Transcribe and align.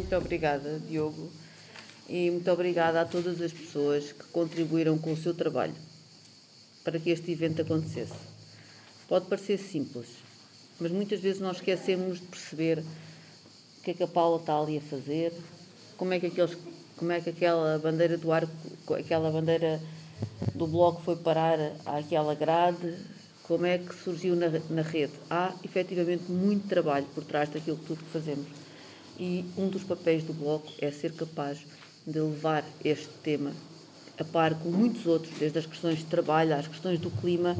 Muito 0.00 0.16
obrigada, 0.16 0.80
Diogo, 0.88 1.30
e 2.08 2.30
muito 2.30 2.50
obrigada 2.50 3.02
a 3.02 3.04
todas 3.04 3.38
as 3.42 3.52
pessoas 3.52 4.12
que 4.12 4.24
contribuíram 4.32 4.96
com 4.96 5.12
o 5.12 5.16
seu 5.16 5.34
trabalho 5.34 5.74
para 6.82 6.98
que 6.98 7.10
este 7.10 7.30
evento 7.30 7.60
acontecesse. 7.60 8.14
Pode 9.06 9.26
parecer 9.26 9.58
simples, 9.58 10.06
mas 10.80 10.90
muitas 10.90 11.20
vezes 11.20 11.38
nós 11.38 11.58
esquecemos 11.58 12.18
de 12.18 12.26
perceber 12.28 12.78
o 12.78 13.82
que 13.82 13.90
é 13.90 13.94
que 13.94 14.02
a 14.02 14.06
Paula 14.06 14.40
está 14.40 14.58
ali 14.58 14.78
a 14.78 14.80
fazer, 14.80 15.34
como 15.98 16.14
é 16.14 16.18
que, 16.18 16.28
aqueles, 16.28 16.56
como 16.96 17.12
é 17.12 17.20
que 17.20 17.28
aquela 17.28 17.78
bandeira 17.78 18.16
do 18.16 18.32
arco, 18.32 18.50
aquela 18.98 19.30
bandeira 19.30 19.78
do 20.54 20.66
bloco 20.66 21.02
foi 21.02 21.16
parar 21.16 21.58
àquela 21.84 22.34
grade, 22.34 22.96
como 23.42 23.66
é 23.66 23.76
que 23.76 23.94
surgiu 23.94 24.34
na, 24.34 24.48
na 24.70 24.82
rede. 24.82 25.12
Há 25.28 25.52
efetivamente 25.62 26.32
muito 26.32 26.66
trabalho 26.68 27.06
por 27.14 27.22
trás 27.22 27.50
daquilo 27.50 27.76
tudo 27.76 28.02
que 28.02 28.10
fazemos. 28.10 28.46
E 29.20 29.44
um 29.54 29.68
dos 29.68 29.84
papéis 29.84 30.24
do 30.24 30.32
bloco 30.32 30.72
é 30.80 30.90
ser 30.90 31.12
capaz 31.12 31.58
de 32.06 32.18
levar 32.18 32.64
este 32.82 33.10
tema 33.22 33.52
a 34.18 34.24
par 34.24 34.54
com 34.54 34.70
muitos 34.70 35.04
outros, 35.04 35.30
desde 35.38 35.58
as 35.58 35.66
questões 35.66 35.98
de 35.98 36.06
trabalho 36.06 36.54
às 36.54 36.66
questões 36.66 36.98
do 36.98 37.10
clima, 37.10 37.54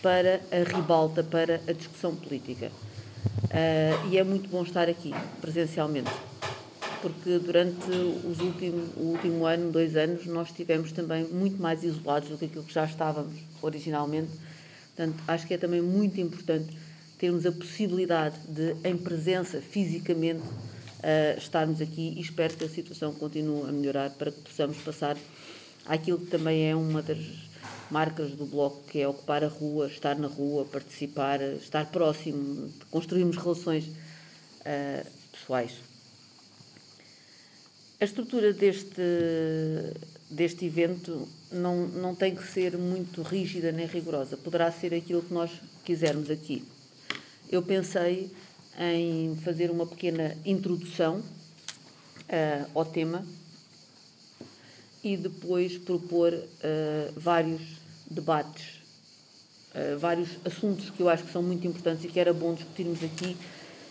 para 0.00 0.40
a 0.52 0.76
ribalta, 0.76 1.24
para 1.24 1.60
a 1.66 1.72
discussão 1.72 2.14
política. 2.14 2.70
Uh, 3.46 4.10
e 4.12 4.16
é 4.16 4.22
muito 4.22 4.48
bom 4.48 4.62
estar 4.62 4.88
aqui, 4.88 5.12
presencialmente, 5.40 6.10
porque 7.00 7.36
durante 7.40 7.90
os 8.24 8.38
últimos, 8.38 8.96
o 8.96 9.00
último 9.00 9.44
ano, 9.44 9.72
dois 9.72 9.96
anos, 9.96 10.24
nós 10.26 10.50
estivemos 10.50 10.92
também 10.92 11.24
muito 11.24 11.60
mais 11.60 11.82
isolados 11.82 12.28
do 12.28 12.38
que 12.38 12.44
aquilo 12.44 12.62
que 12.62 12.72
já 12.72 12.84
estávamos 12.84 13.34
originalmente. 13.60 14.30
Portanto, 14.94 15.20
acho 15.26 15.48
que 15.48 15.54
é 15.54 15.58
também 15.58 15.82
muito 15.82 16.20
importante 16.20 16.76
termos 17.18 17.44
a 17.44 17.50
possibilidade 17.50 18.36
de, 18.48 18.76
em 18.84 18.96
presença, 18.96 19.60
fisicamente, 19.60 20.42
estarmos 21.36 21.80
aqui 21.80 22.14
e 22.16 22.20
espero 22.20 22.54
que 22.56 22.64
a 22.64 22.68
situação 22.68 23.12
continue 23.12 23.68
a 23.68 23.72
melhorar 23.72 24.10
para 24.10 24.30
que 24.30 24.40
possamos 24.40 24.78
passar 24.78 25.16
àquilo 25.86 26.18
que 26.18 26.26
também 26.26 26.68
é 26.68 26.74
uma 26.74 27.02
das 27.02 27.18
marcas 27.90 28.32
do 28.32 28.46
Bloco, 28.46 28.82
que 28.88 29.00
é 29.00 29.06
ocupar 29.06 29.44
a 29.44 29.48
rua, 29.48 29.86
estar 29.86 30.16
na 30.16 30.28
rua, 30.28 30.64
participar, 30.64 31.40
estar 31.42 31.86
próximo, 31.86 32.72
construirmos 32.90 33.36
relações 33.36 33.84
uh, 33.84 35.06
pessoais. 35.30 35.72
A 38.00 38.04
estrutura 38.04 38.52
deste, 38.52 39.02
deste 40.30 40.64
evento 40.64 41.28
não, 41.52 41.86
não 41.88 42.14
tem 42.14 42.34
que 42.34 42.44
ser 42.44 42.76
muito 42.76 43.22
rígida 43.22 43.70
nem 43.70 43.86
rigorosa, 43.86 44.36
poderá 44.36 44.72
ser 44.72 44.94
aquilo 44.94 45.22
que 45.22 45.32
nós 45.32 45.50
quisermos 45.84 46.30
aqui. 46.30 46.64
Eu 47.50 47.62
pensei 47.62 48.30
em 48.78 49.36
fazer 49.44 49.70
uma 49.70 49.86
pequena 49.86 50.36
introdução 50.44 51.18
uh, 51.18 52.70
ao 52.74 52.84
tema 52.84 53.24
e 55.02 55.16
depois 55.16 55.76
propor 55.78 56.32
uh, 56.32 57.12
vários 57.16 57.60
debates, 58.10 58.80
uh, 59.74 59.98
vários 59.98 60.28
assuntos 60.44 60.90
que 60.90 61.00
eu 61.00 61.08
acho 61.08 61.24
que 61.24 61.32
são 61.32 61.42
muito 61.42 61.66
importantes 61.66 62.04
e 62.04 62.08
que 62.08 62.20
era 62.20 62.32
bom 62.32 62.54
discutirmos 62.54 63.02
aqui 63.02 63.36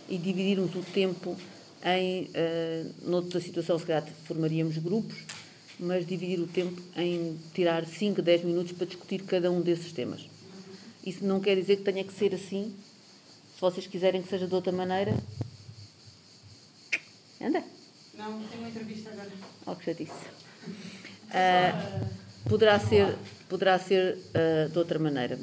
e 0.07 0.17
dividirmos 0.17 0.73
o 0.75 0.81
tempo 0.81 1.37
em, 1.83 2.23
uh, 2.25 3.09
noutra 3.09 3.39
situação, 3.39 3.77
se 3.77 3.85
calhar 3.85 4.07
formaríamos 4.25 4.77
grupos, 4.77 5.17
mas 5.79 6.05
dividir 6.05 6.39
o 6.39 6.47
tempo 6.47 6.81
em 6.95 7.37
tirar 7.53 7.85
5, 7.85 8.21
10 8.21 8.43
minutos 8.43 8.71
para 8.73 8.85
discutir 8.85 9.23
cada 9.23 9.51
um 9.51 9.61
desses 9.61 9.91
temas. 9.91 10.29
Isso 11.05 11.25
não 11.25 11.39
quer 11.39 11.55
dizer 11.55 11.77
que 11.77 11.83
tenha 11.83 12.03
que 12.03 12.13
ser 12.13 12.35
assim. 12.35 12.73
Se 13.61 13.65
vocês 13.65 13.85
quiserem 13.85 14.23
que 14.23 14.27
seja 14.27 14.47
de 14.47 14.55
outra 14.55 14.71
maneira. 14.71 15.15
Anda. 17.39 17.63
Não, 18.15 18.41
tenho 18.45 18.63
uma 18.63 18.69
entrevista 18.69 19.11
agora. 19.11 19.29
Oh, 19.67 19.75
que 19.75 19.85
chatice. 19.85 20.11
Uh, 21.27 22.49
poderá 22.49 22.79
ser, 22.79 23.15
poderá 23.47 23.77
ser 23.77 24.17
uh, 24.17 24.67
de 24.67 24.79
outra 24.79 24.97
maneira. 24.97 25.37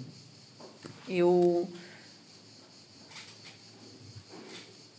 Eu 1.09 1.69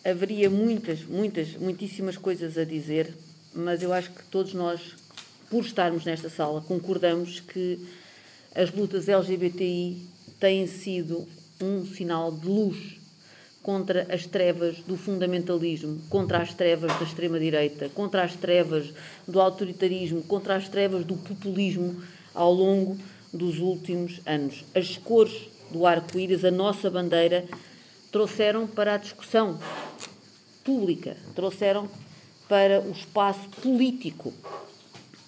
haveria 0.05 0.49
muitas, 0.49 1.03
muitas, 1.03 1.55
muitíssimas 1.55 2.15
coisas 2.15 2.57
a 2.57 2.63
dizer, 2.63 3.13
mas 3.53 3.83
eu 3.83 3.91
acho 3.91 4.11
que 4.11 4.23
todos 4.29 4.53
nós, 4.53 4.95
por 5.49 5.65
estarmos 5.65 6.05
nesta 6.05 6.29
sala, 6.29 6.61
concordamos 6.61 7.41
que 7.41 7.85
as 8.55 8.71
lutas 8.71 9.09
LGBTI 9.09 10.07
têm 10.39 10.65
sido 10.67 11.27
um 11.59 11.85
sinal 11.85 12.31
de 12.31 12.47
luz 12.47 12.98
contra 13.61 14.07
as 14.09 14.25
trevas 14.25 14.77
do 14.87 14.95
fundamentalismo, 14.95 16.01
contra 16.09 16.39
as 16.39 16.53
trevas 16.53 16.97
da 16.97 17.03
extrema-direita, 17.03 17.89
contra 17.89 18.23
as 18.23 18.35
trevas 18.35 18.93
do 19.27 19.39
autoritarismo, 19.39 20.23
contra 20.23 20.55
as 20.55 20.69
trevas 20.69 21.05
do 21.05 21.15
populismo 21.15 22.01
ao 22.33 22.53
longo 22.53 22.97
dos 23.33 23.59
últimos 23.59 24.21
anos. 24.25 24.63
As 24.73 24.97
cores 24.97 25.49
do 25.71 25.85
arco-íris, 25.85 26.45
a 26.45 26.51
nossa 26.51 26.89
bandeira, 26.89 27.45
trouxeram 28.11 28.65
para 28.65 28.95
a 28.95 28.97
discussão 28.97 29.59
pública, 30.63 31.15
trouxeram 31.35 31.89
para 32.47 32.81
o 32.81 32.91
espaço 32.91 33.47
político 33.61 34.33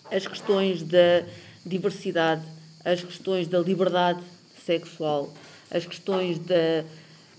as 0.10 0.26
questões 0.26 0.82
da 0.84 1.24
diversidade, 1.66 2.44
as 2.84 3.04
questões 3.04 3.48
da 3.48 3.60
liberdade 3.60 4.22
sexual, 4.66 5.32
as 5.70 5.86
questões 5.86 6.40
da 6.40 6.84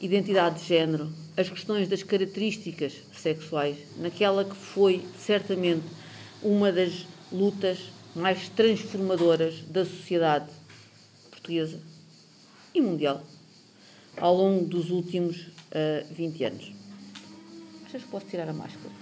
identidade 0.03 0.61
de 0.61 0.67
género, 0.67 1.09
as 1.37 1.49
questões 1.49 1.89
das 1.89 2.03
características 2.03 2.93
sexuais, 3.15 3.77
naquela 3.97 4.45
que 4.45 4.57
foi 4.57 5.07
certamente 5.17 5.87
uma 6.43 6.73
das 6.73 7.07
lutas 7.31 7.79
mais 8.15 8.49
transformadoras 8.49 9.61
da 9.69 9.85
sociedade 9.85 10.51
portuguesa 11.31 11.81
e 12.75 12.81
mundial 12.81 13.23
ao 14.17 14.35
longo 14.35 14.67
dos 14.67 14.91
últimos 14.91 15.37
uh, 15.37 15.53
eh, 15.71 16.07
20 16.11 16.45
anos. 16.45 16.73
Achas 17.87 18.03
que 18.03 18.09
posso 18.09 18.27
tirar 18.27 18.49
a 18.49 18.53
máscara? 18.53 18.93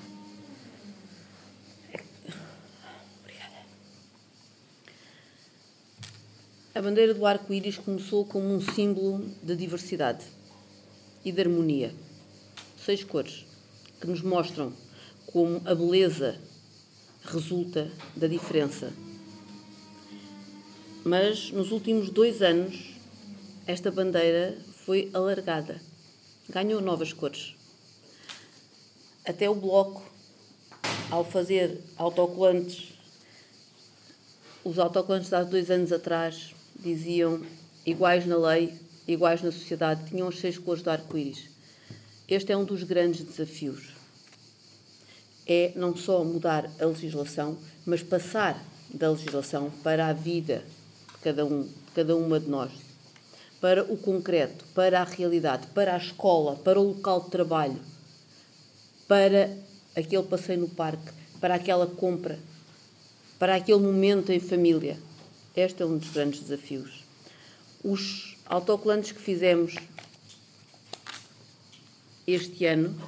Obrigada. 3.21 3.57
A 6.75 6.83
bandeira 6.83 7.15
do 7.15 7.25
arco-íris 7.25 7.79
começou 7.79 8.25
como 8.27 8.55
um 8.55 8.61
símbolo 8.61 9.27
de 9.43 9.57
diversidade 9.57 10.25
e 11.25 11.33
de 11.33 11.41
harmonia. 11.41 11.95
Seis 12.85 13.05
cores 13.05 13.45
que 14.01 14.07
nos 14.07 14.23
mostram 14.23 14.73
como 15.27 15.61
a 15.65 15.75
beleza 15.75 16.41
resulta 17.25 17.91
da 18.17 18.27
diferença. 18.27 18.93
Mas 21.05 21.51
nos 21.51 21.71
últimos 21.71 22.11
dois 22.11 22.43
anos, 22.43 22.95
esta 23.67 23.91
bandeira 23.91 24.59
foi 24.85 25.11
alargada, 25.13 25.81
ganhou 26.49 26.81
novas 26.81 27.13
cores. 27.13 27.55
Até 29.25 29.49
o 29.49 29.55
Bloco, 29.55 30.03
ao 31.11 31.25
fazer 31.25 31.81
autocolantes, 31.97 32.93
os 34.65 34.79
autocolantes 34.79 35.33
há 35.33 35.43
dois 35.43 35.71
anos 35.71 35.93
atrás 35.93 36.55
diziam 36.79 37.43
iguais 37.87 38.27
na 38.27 38.37
lei, 38.37 38.75
iguais 39.13 39.43
na 39.43 39.53
sociedade, 39.53 40.09
tinham 40.09 40.29
as 40.29 40.39
seis 40.39 40.59
cores 40.59 40.83
do 40.83 40.91
arco-íris. 40.91 41.51
Este 42.29 42.53
é 42.53 42.57
um 42.57 42.65
dos 42.65 42.83
grandes 42.85 43.23
desafios. 43.23 43.89
É 45.47 45.73
não 45.75 45.97
só 45.97 46.23
mudar 46.23 46.71
a 46.81 46.85
legislação, 46.85 47.59
mas 47.85 48.03
passar 48.03 48.63
da 48.93 49.11
legislação 49.11 49.71
para 49.83 50.07
a 50.07 50.13
vida 50.13 50.63
de 51.15 51.19
cada 51.23 51.45
um, 51.45 51.63
de 51.63 51.93
cada 51.95 52.17
uma 52.17 52.39
de 52.39 52.49
nós, 52.49 52.71
para 53.61 53.83
o 53.85 53.97
concreto, 53.97 54.65
para 54.75 55.01
a 55.01 55.05
realidade, 55.05 55.67
para 55.69 55.95
a 55.95 55.99
escola, 55.99 56.57
para 56.57 56.81
o 56.81 56.89
local 56.89 57.23
de 57.23 57.31
trabalho, 57.31 57.81
para 59.09 59.51
aquele 59.97 60.23
passeio 60.23 60.61
no 60.61 60.69
parque, 60.69 61.13
para 61.41 61.55
aquela 61.57 61.87
compra, 61.87 62.39
para 63.39 63.57
aquele 63.57 63.81
momento 63.81 64.31
em 64.31 64.39
família. 64.39 64.99
Este 65.57 65.83
é 65.83 65.87
um 65.87 65.99
dos 65.99 66.11
grandes 66.11 66.41
desafios. 66.41 67.05
Os 67.83 68.30
autocolantes 68.51 69.13
que 69.13 69.21
fizemos 69.21 69.77
este 72.27 72.67
ano 72.67 73.01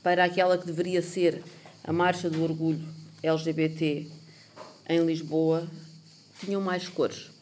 para 0.00 0.24
aquela 0.24 0.56
que 0.56 0.64
deveria 0.64 1.02
ser 1.02 1.42
a 1.82 1.92
Marcha 1.92 2.30
do 2.30 2.40
Orgulho 2.40 2.86
LGBT 3.20 4.06
em 4.88 5.04
Lisboa 5.04 5.68
tinham 6.38 6.60
mais 6.60 6.88
cores. 6.88 7.32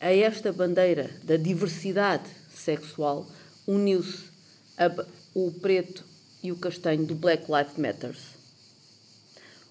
A 0.00 0.10
esta 0.10 0.54
bandeira 0.54 1.10
da 1.22 1.36
diversidade 1.36 2.30
sexual 2.54 3.26
uniu-se 3.66 4.24
o 5.34 5.50
preto 5.50 6.02
e 6.42 6.50
o 6.50 6.56
castanho 6.56 7.04
do 7.04 7.14
Black 7.14 7.44
Lives 7.52 7.76
Matters. 7.76 8.20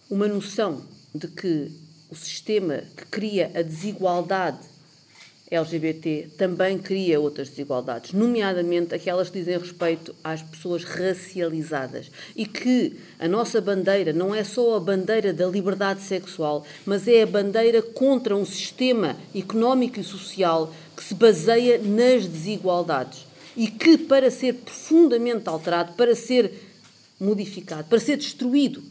Uma 0.07 0.27
noção 0.27 0.85
de 1.15 1.27
que 1.27 1.71
o 2.07 2.15
sistema 2.15 2.83
que 2.95 3.05
cria 3.07 3.51
a 3.55 3.63
desigualdade 3.63 4.70
LGBT 5.51 6.29
também 6.37 6.77
cria 6.77 7.19
outras 7.19 7.49
desigualdades, 7.49 8.13
nomeadamente 8.13 8.95
aquelas 8.95 9.29
que 9.29 9.39
dizem 9.39 9.57
respeito 9.57 10.15
às 10.23 10.41
pessoas 10.41 10.85
racializadas. 10.85 12.09
E 12.33 12.45
que 12.45 12.97
a 13.19 13.27
nossa 13.27 13.59
bandeira 13.59 14.13
não 14.13 14.33
é 14.33 14.45
só 14.45 14.77
a 14.77 14.79
bandeira 14.79 15.33
da 15.33 15.45
liberdade 15.45 16.01
sexual, 16.03 16.65
mas 16.85 17.05
é 17.05 17.23
a 17.23 17.27
bandeira 17.27 17.81
contra 17.81 18.33
um 18.33 18.45
sistema 18.45 19.17
económico 19.35 19.99
e 19.99 20.03
social 20.05 20.73
que 20.95 21.03
se 21.03 21.13
baseia 21.13 21.77
nas 21.77 22.25
desigualdades 22.25 23.27
e 23.57 23.67
que, 23.67 23.97
para 23.97 24.31
ser 24.31 24.53
profundamente 24.53 25.49
alterado, 25.49 25.93
para 25.93 26.15
ser 26.15 26.49
modificado, 27.19 27.89
para 27.89 27.99
ser 27.99 28.15
destruído, 28.15 28.81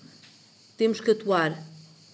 temos 0.76 1.00
que 1.00 1.10
atuar 1.10 1.69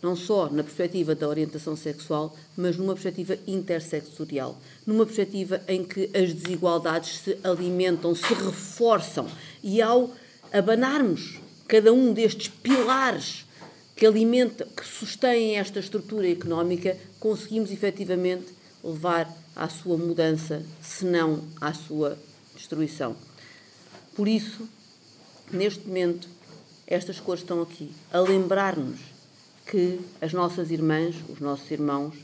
não 0.07 0.15
só 0.15 0.49
na 0.49 0.63
perspectiva 0.63 1.17
da 1.17 1.27
orientação 1.27 1.77
sexual, 1.77 2.37
mas 2.57 2.77
numa 2.77 2.93
perspectiva 2.93 3.37
intersectorial, 3.45 4.57
numa 4.87 5.05
perspectiva 5.05 5.61
em 5.67 5.83
que 5.83 6.09
as 6.15 6.33
desigualdades 6.33 7.19
se 7.19 7.37
alimentam, 7.43 8.15
se 8.15 8.33
reforçam 8.33 9.27
e 9.65 9.83
ao 9.83 10.15
abanarmos 10.53 11.41
cada 11.67 11.93
um 11.93 12.13
destes 12.13 12.47
pilares 12.47 13.45
que 13.97 14.07
alimentam, 14.07 14.69
que 14.69 14.87
sustêm 14.87 15.57
esta 15.57 15.81
estrutura 15.81 16.31
económica, 16.31 16.97
conseguimos 17.19 17.73
efetivamente 17.73 18.47
levar 18.85 19.29
à 19.57 19.69
sua 19.69 19.97
mudança, 19.97 20.63
se 20.81 21.05
não 21.05 21.43
à 21.61 21.75
sua 21.75 22.17
destruição. 22.55 23.17
Por 24.15 24.29
isso, 24.29 24.69
neste 25.51 25.85
momento, 25.89 26.29
estas 26.87 27.19
cores 27.19 27.43
estão 27.43 27.61
aqui, 27.61 27.91
a 28.13 28.21
lembrar-nos 28.21 29.16
que 29.67 30.01
as 30.21 30.33
nossas 30.33 30.71
irmãs, 30.71 31.17
os 31.29 31.41
nossos 31.41 31.69
irmãos, 31.71 32.15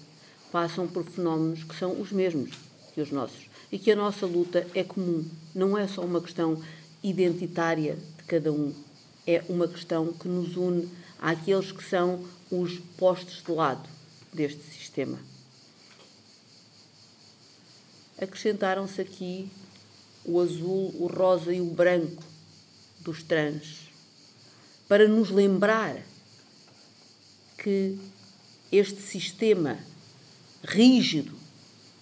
passam 0.53 0.87
por 0.87 1.05
fenómenos 1.05 1.65
que 1.65 1.75
são 1.75 2.01
os 2.01 2.13
mesmos 2.13 2.51
que 2.95 3.01
os 3.01 3.11
nossos 3.11 3.49
e 3.71 3.79
que 3.79 3.91
a 3.91 3.97
nossa 3.97 4.27
luta 4.27 4.67
é 4.75 4.85
comum. 4.85 5.25
Não 5.55 5.77
é 5.77 5.89
só 5.89 6.03
uma 6.03 6.21
questão 6.21 6.63
identitária 7.03 7.97
de 8.19 8.25
cada 8.25 8.53
um, 8.53 8.73
é 9.27 9.43
uma 9.49 9.67
questão 9.67 10.13
que 10.13 10.29
nos 10.29 10.57
une 10.57 10.89
àqueles 11.19 11.73
que 11.73 11.83
são 11.83 12.25
os 12.51 12.79
postos 12.97 13.43
de 13.43 13.51
lado 13.51 13.89
deste 14.33 14.63
sistema. 14.63 15.19
Acrescentaram-se 18.21 19.01
aqui 19.01 19.51
o 20.25 20.39
azul, 20.39 20.95
o 21.01 21.07
rosa 21.07 21.53
e 21.53 21.61
o 21.61 21.67
branco 21.67 22.23
dos 23.01 23.23
trans 23.23 23.89
para 24.87 25.09
nos 25.09 25.31
lembrar 25.31 25.97
que 27.63 27.97
este 28.73 29.01
sistema 29.01 29.79
rígido, 30.65 31.33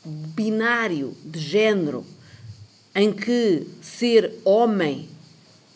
binário 0.05 1.15
de 1.23 1.39
género, 1.39 2.05
em 2.95 3.13
que 3.13 3.67
ser 3.83 4.33
homem 4.45 5.09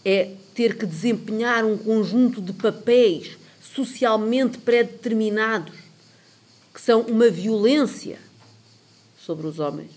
é 0.04 0.32
ter 0.54 0.78
que 0.78 0.86
desempenhar 0.86 1.64
um 1.64 1.76
conjunto 1.76 2.40
de 2.40 2.52
papéis 2.52 3.36
socialmente 3.60 4.58
pré-determinados 4.58 5.74
que 6.72 6.80
são 6.80 7.02
uma 7.02 7.28
violência 7.28 8.18
sobre 9.18 9.46
os 9.46 9.58
homens, 9.58 9.90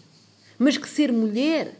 mas 0.59 0.77
que 0.77 0.87
ser 0.87 1.11
mulher 1.11 1.73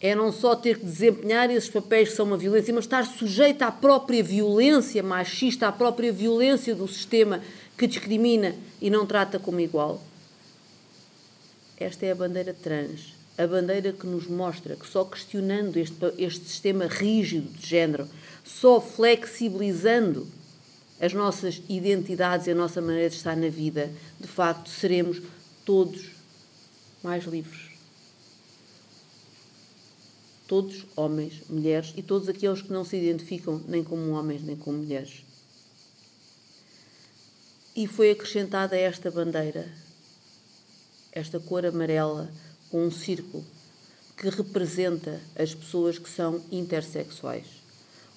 é 0.00 0.14
não 0.14 0.32
só 0.32 0.56
ter 0.56 0.78
que 0.78 0.86
desempenhar 0.86 1.50
esses 1.50 1.68
papéis 1.68 2.08
que 2.08 2.16
são 2.16 2.24
uma 2.24 2.38
violência, 2.38 2.72
mas 2.72 2.84
estar 2.84 3.04
sujeita 3.04 3.66
à 3.66 3.72
própria 3.72 4.22
violência 4.22 5.02
machista, 5.02 5.68
à 5.68 5.72
própria 5.72 6.10
violência 6.10 6.74
do 6.74 6.88
sistema 6.88 7.42
que 7.76 7.86
discrimina 7.86 8.54
e 8.80 8.88
não 8.88 9.04
trata 9.04 9.38
como 9.38 9.60
igual. 9.60 10.02
Esta 11.76 12.06
é 12.06 12.12
a 12.12 12.14
bandeira 12.14 12.54
trans, 12.54 13.14
a 13.36 13.46
bandeira 13.46 13.92
que 13.92 14.06
nos 14.06 14.26
mostra 14.26 14.74
que 14.74 14.86
só 14.86 15.04
questionando 15.04 15.76
este, 15.76 16.14
este 16.16 16.46
sistema 16.46 16.86
rígido 16.86 17.50
de 17.50 17.66
género, 17.66 18.08
só 18.42 18.80
flexibilizando 18.80 20.26
as 20.98 21.12
nossas 21.12 21.62
identidades 21.68 22.46
e 22.46 22.50
a 22.50 22.54
nossa 22.54 22.80
maneira 22.80 23.10
de 23.10 23.16
estar 23.16 23.36
na 23.36 23.48
vida, 23.48 23.90
de 24.18 24.28
facto 24.28 24.68
seremos 24.68 25.20
todos 25.64 26.10
mais 27.02 27.24
livres 27.24 27.69
todos 30.50 30.84
homens, 30.96 31.44
mulheres 31.48 31.94
e 31.96 32.02
todos 32.02 32.28
aqueles 32.28 32.60
que 32.60 32.72
não 32.72 32.84
se 32.84 32.96
identificam 32.96 33.62
nem 33.68 33.84
como 33.84 34.10
homens 34.10 34.42
nem 34.42 34.56
como 34.56 34.78
mulheres. 34.78 35.24
E 37.76 37.86
foi 37.86 38.10
acrescentada 38.10 38.76
esta 38.76 39.12
bandeira, 39.12 39.72
esta 41.12 41.38
cor 41.38 41.64
amarela 41.64 42.28
com 42.68 42.84
um 42.84 42.90
círculo 42.90 43.44
que 44.16 44.28
representa 44.28 45.20
as 45.38 45.54
pessoas 45.54 46.00
que 46.00 46.10
são 46.10 46.42
intersexuais. 46.50 47.46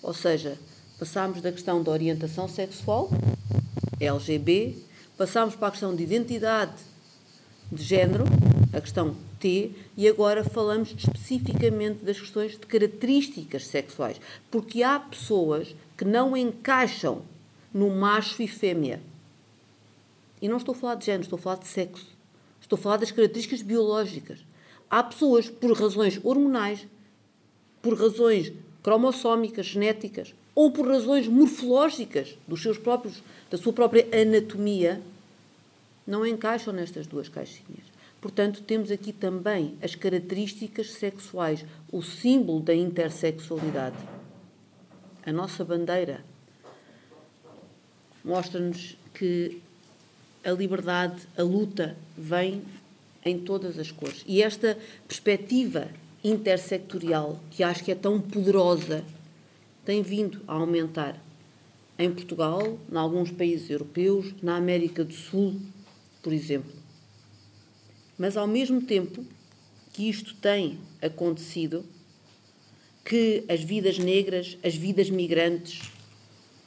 Ou 0.02 0.16
seja, 0.16 0.58
passámos 0.98 1.40
da 1.40 1.52
questão 1.52 1.84
da 1.84 1.92
orientação 1.92 2.50
sexual, 2.50 3.12
LGB, 4.00 4.76
passámos 5.16 5.54
para 5.54 5.68
a 5.68 5.72
questão 5.72 5.96
de 5.96 6.02
identidade 6.02 6.82
de 7.72 7.84
género, 7.84 8.24
a 8.74 8.82
questão 8.82 9.16
T, 9.44 9.72
e 9.98 10.08
agora 10.08 10.42
falamos 10.42 10.96
especificamente 10.98 12.06
das 12.06 12.18
questões 12.18 12.54
de 12.54 12.60
características 12.60 13.68
sexuais, 13.68 14.16
porque 14.50 14.82
há 14.82 14.98
pessoas 14.98 15.76
que 15.98 16.06
não 16.06 16.38
encaixam 16.38 17.24
no 17.74 17.90
macho 17.90 18.42
e 18.42 18.48
fêmea. 18.48 19.02
E 20.42 20.48
não 20.48 20.56
estou 20.56 20.74
a 20.74 20.78
falar 20.78 20.96
de 20.96 21.08
género, 21.08 21.24
estou 21.24 21.38
a 21.38 21.42
falar 21.42 21.58
de 21.58 21.68
sexo. 21.68 22.08
Estou 22.62 22.80
a 22.80 22.82
falar 22.82 22.96
das 22.96 23.12
características 23.12 23.62
biológicas. 23.62 24.40
Há 24.90 25.04
pessoas, 25.04 25.50
por 25.50 25.74
razões 25.78 26.18
hormonais, 26.24 26.88
por 27.82 28.00
razões 28.00 28.54
cromossómicas, 28.82 29.66
genéticas, 29.66 30.34
ou 30.56 30.72
por 30.72 30.88
razões 30.88 31.28
morfológicas 31.28 32.38
dos 32.48 32.62
seus 32.62 32.78
próprios, 32.78 33.22
da 33.52 33.58
sua 33.58 33.74
própria 33.74 34.08
anatomia, 34.14 35.02
não 36.08 36.26
encaixam 36.26 36.74
nestas 36.74 37.06
duas 37.08 37.28
caixinhas. 37.28 37.93
Portanto, 38.24 38.62
temos 38.62 38.90
aqui 38.90 39.12
também 39.12 39.78
as 39.82 39.96
características 39.96 40.92
sexuais, 40.94 41.66
o 41.92 42.02
símbolo 42.02 42.62
da 42.62 42.74
intersexualidade. 42.74 43.98
A 45.26 45.32
nossa 45.34 45.66
bandeira 45.66 46.24
mostra-nos 48.24 48.96
que 49.14 49.62
a 50.42 50.52
liberdade, 50.52 51.28
a 51.38 51.44
luta, 51.44 51.98
vem 52.18 52.62
em 53.26 53.40
todas 53.40 53.78
as 53.78 53.92
cores. 53.92 54.24
E 54.26 54.42
esta 54.42 54.78
perspectiva 55.06 55.90
intersectorial, 56.24 57.38
que 57.52 57.62
acho 57.62 57.84
que 57.84 57.92
é 57.92 57.96
tão 57.96 58.22
poderosa, 58.22 59.04
tem 59.84 60.02
vindo 60.02 60.40
a 60.48 60.54
aumentar 60.54 61.22
em 62.00 62.10
Portugal, 62.10 62.80
em 62.90 62.96
alguns 62.96 63.32
países 63.32 63.70
europeus, 63.70 64.34
na 64.42 64.56
América 64.56 65.04
do 65.04 65.14
Sul, 65.14 65.60
por 66.22 66.32
exemplo. 66.32 66.83
Mas 68.24 68.38
ao 68.38 68.48
mesmo 68.48 68.82
tempo 68.82 69.22
que 69.92 70.08
isto 70.08 70.34
tem 70.36 70.80
acontecido, 71.02 71.84
que 73.04 73.44
as 73.50 73.62
vidas 73.62 74.00
negras, 74.00 74.58
as 74.64 74.74
vidas 74.74 75.10
migrantes, 75.10 75.92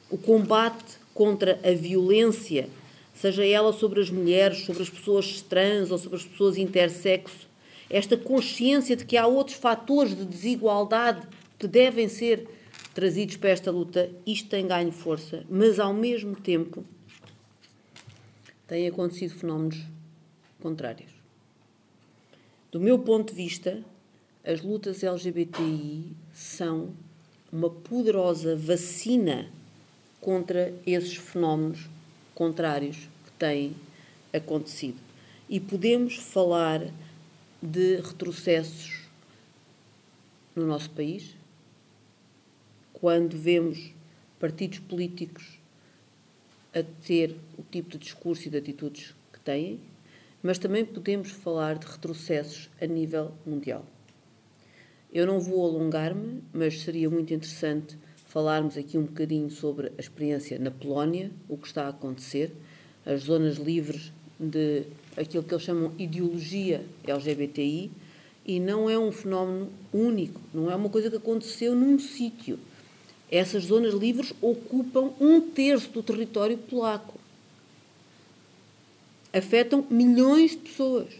o 0.07 0.19
combate 0.19 0.99
contra 1.15 1.59
a 1.63 1.73
violência, 1.73 2.69
seja 3.11 3.43
ela 3.43 3.73
sobre 3.73 3.99
as 3.99 4.11
mulheres, 4.11 4.65
sobre 4.65 4.83
as 4.83 4.89
pessoas 4.91 5.41
trans 5.41 5.89
ou 5.89 5.97
sobre 5.97 6.19
as 6.19 6.25
pessoas 6.25 6.57
intersexo, 6.59 7.47
esta 7.89 8.15
consciência 8.15 8.95
de 8.95 9.03
que 9.03 9.17
há 9.17 9.25
outros 9.25 9.57
fatores 9.57 10.15
de 10.15 10.25
desigualdade 10.25 11.27
que 11.57 11.67
devem 11.67 12.07
ser 12.07 12.47
trazidos 12.93 13.35
para 13.35 13.49
esta 13.49 13.71
luta, 13.71 14.11
isto 14.27 14.47
tem 14.47 14.67
ganho 14.67 14.91
força, 14.91 15.43
mas 15.49 15.79
ao 15.79 15.91
mesmo 15.91 16.35
tempo 16.35 16.85
têm 18.67 18.87
acontecido 18.87 19.33
fenómenos 19.33 19.81
contrários. 20.61 21.16
Do 22.77 22.83
meu 22.83 22.99
ponto 22.99 23.33
de 23.33 23.35
vista, 23.35 23.83
as 24.45 24.61
lutas 24.61 25.01
LGBTI 25.01 26.15
são 26.31 26.93
uma 27.51 27.71
poderosa 27.71 28.55
vacina 28.55 29.49
contra 30.21 30.71
esses 30.85 31.15
fenómenos 31.15 31.89
contrários 32.35 32.97
que 33.25 33.31
têm 33.39 33.75
acontecido. 34.31 34.99
E 35.49 35.59
podemos 35.59 36.17
falar 36.17 36.93
de 37.63 37.95
retrocessos 37.95 39.07
no 40.55 40.67
nosso 40.67 40.91
país 40.91 41.35
quando 42.93 43.35
vemos 43.35 43.91
partidos 44.39 44.77
políticos 44.77 45.57
a 46.75 46.83
ter 47.07 47.35
o 47.57 47.63
tipo 47.63 47.89
de 47.89 47.97
discurso 47.97 48.47
e 48.47 48.51
de 48.51 48.57
atitudes 48.57 49.15
que 49.33 49.39
têm, 49.39 49.79
mas 50.41 50.57
também 50.57 50.85
podemos 50.85 51.31
falar 51.31 51.77
de 51.77 51.87
retrocessos 51.87 52.69
a 52.81 52.85
nível 52.85 53.31
mundial. 53.45 53.85
Eu 55.11 55.25
não 55.25 55.39
vou 55.39 55.65
alongar-me, 55.65 56.43
mas 56.53 56.81
seria 56.81 57.09
muito 57.09 57.33
interessante 57.33 57.97
falarmos 58.27 58.77
aqui 58.77 58.97
um 58.97 59.03
bocadinho 59.03 59.49
sobre 59.49 59.91
a 59.97 60.01
experiência 60.01 60.59
na 60.59 60.69
Polónia, 60.69 61.31
o 61.47 61.57
que 61.57 61.67
está 61.67 61.85
a 61.85 61.89
acontecer, 61.89 62.53
as 63.05 63.21
zonas 63.21 63.55
livres 63.57 64.11
de 64.39 64.83
aquilo 65.15 65.43
que 65.43 65.53
eles 65.53 65.63
chamam 65.63 65.93
ideologia 65.97 66.85
LGBTI 67.05 67.89
e 68.45 68.59
não 68.59 68.89
é 68.89 68.97
um 68.97 69.11
fenómeno 69.11 69.69
único, 69.91 70.39
não 70.53 70.69
é 70.69 70.75
uma 70.75 70.89
coisa 70.89 71.09
que 71.09 71.17
aconteceu 71.17 71.73
num 71.73 71.97
sítio. 71.97 72.59
Essas 73.29 73.63
zonas 73.63 73.93
livres 73.93 74.33
ocupam 74.41 75.11
um 75.19 75.41
terço 75.41 75.89
do 75.91 76.03
território 76.03 76.57
polaco. 76.57 77.16
Afetam 79.37 79.85
milhões 79.89 80.51
de 80.51 80.57
pessoas. 80.57 81.13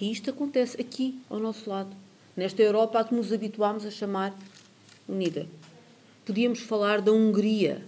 E 0.00 0.12
isto 0.12 0.30
acontece 0.30 0.80
aqui, 0.80 1.18
ao 1.28 1.40
nosso 1.40 1.68
lado, 1.68 1.90
nesta 2.36 2.62
Europa 2.62 3.00
a 3.00 3.04
que 3.04 3.12
nos 3.12 3.32
habituámos 3.32 3.84
a 3.84 3.90
chamar 3.90 4.38
unida. 5.08 5.48
Podíamos 6.24 6.60
falar 6.60 7.00
da 7.00 7.10
Hungria 7.10 7.82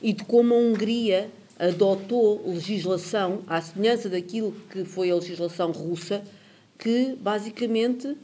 e 0.00 0.12
de 0.12 0.22
como 0.22 0.54
a 0.54 0.56
Hungria 0.56 1.28
adotou 1.58 2.40
legislação, 2.46 3.42
à 3.48 3.60
semelhança 3.60 4.08
daquilo 4.08 4.52
que 4.70 4.84
foi 4.84 5.10
a 5.10 5.16
legislação 5.16 5.72
russa, 5.72 6.22
que 6.78 7.16
basicamente 7.20 8.16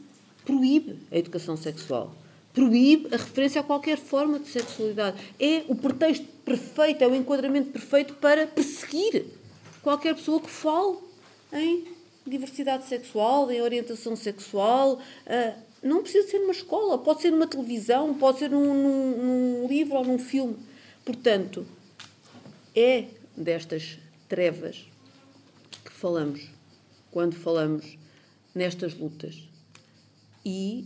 proíbe 0.45 0.99
a 1.11 1.17
educação 1.17 1.57
sexual. 1.57 2.15
Proíbe 2.53 3.13
a 3.13 3.17
referência 3.17 3.59
a 3.59 3.63
qualquer 3.63 3.97
forma 3.97 4.39
de 4.39 4.47
sexualidade. 4.47 5.17
É 5.37 5.63
o 5.67 5.75
pretexto 5.75 6.25
perfeito, 6.45 7.03
é 7.03 7.07
o 7.07 7.13
enquadramento 7.13 7.71
perfeito 7.71 8.13
para 8.15 8.47
perseguir 8.47 9.36
qualquer 9.87 10.15
pessoa 10.15 10.41
que 10.41 10.49
fale 10.49 10.97
em 11.53 11.85
diversidade 12.25 12.85
sexual, 12.87 13.49
em 13.49 13.61
orientação 13.61 14.17
sexual. 14.17 14.99
Ah, 15.25 15.55
não 15.81 16.01
precisa 16.01 16.27
ser 16.27 16.39
numa 16.39 16.51
escola, 16.51 16.97
pode 16.97 17.21
ser 17.21 17.31
numa 17.31 17.47
televisão, 17.47 18.13
pode 18.13 18.39
ser 18.39 18.49
num, 18.49 18.73
num, 18.73 19.61
num 19.61 19.67
livro 19.69 19.95
ou 19.95 20.03
num 20.03 20.19
filme. 20.19 20.57
Portanto, 21.05 21.65
é 22.75 23.05
destas 23.33 23.97
trevas 24.27 24.85
que 25.85 25.91
falamos 25.93 26.49
quando 27.09 27.35
falamos 27.35 27.97
nestas 28.53 28.93
lutas. 28.93 29.41
E 30.43 30.85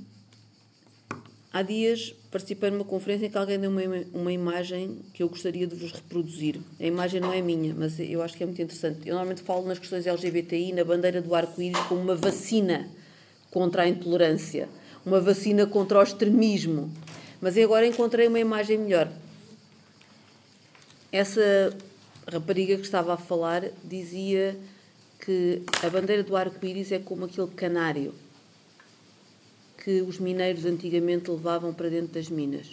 há 1.52 1.62
dias 1.62 2.14
participei 2.32 2.72
numa 2.72 2.86
conferência 2.86 3.26
em 3.26 3.30
que 3.30 3.38
alguém 3.38 3.60
deu 3.60 3.70
uma, 3.70 3.82
uma 4.14 4.32
imagem 4.32 5.00
que 5.14 5.22
eu 5.22 5.28
gostaria 5.28 5.68
de 5.68 5.76
vos 5.76 5.92
reproduzir. 5.92 6.60
A 6.80 6.86
imagem 6.86 7.20
não 7.20 7.34
é 7.34 7.42
minha, 7.42 7.76
mas 7.78 8.00
eu 8.00 8.22
acho 8.22 8.38
que 8.38 8.44
é 8.44 8.46
muito 8.46 8.62
interessante. 8.62 9.00
Eu 9.02 9.16
normalmente 9.16 9.42
falo 9.42 9.68
nas 9.68 9.78
questões 9.78 10.08
LGBTI, 10.08 10.72
na 10.72 10.86
bandeira 10.86 11.22
do 11.22 11.36
arco-íris, 11.36 11.80
como 11.90 12.02
uma 12.02 12.16
vacina 12.16 12.88
contra 13.52 13.84
a 13.84 13.88
intolerância, 13.88 14.70
uma 15.06 15.20
vacina 15.20 15.66
contra 15.66 16.00
o 16.00 16.04
extremismo. 16.04 16.90
Mas 17.42 17.58
agora 17.58 17.86
encontrei 17.86 18.28
uma 18.28 18.40
imagem 18.40 18.78
melhor. 18.78 19.12
Essa 21.12 21.76
rapariga 22.32 22.78
que 22.78 22.84
estava 22.84 23.14
a 23.16 23.18
falar 23.18 23.66
dizia 23.84 24.58
que 25.26 25.62
a 25.84 25.90
bandeira 25.90 26.24
do 26.24 26.36
arco-íris 26.36 26.94
é 26.94 27.00
como 27.00 27.26
aquele 27.26 27.48
canário 27.48 28.14
que 29.84 30.02
os 30.02 30.20
mineiros 30.20 30.66
antigamente 30.66 31.32
levavam 31.32 31.74
para 31.74 31.90
dentro 31.90 32.14
das 32.14 32.30
minas. 32.30 32.68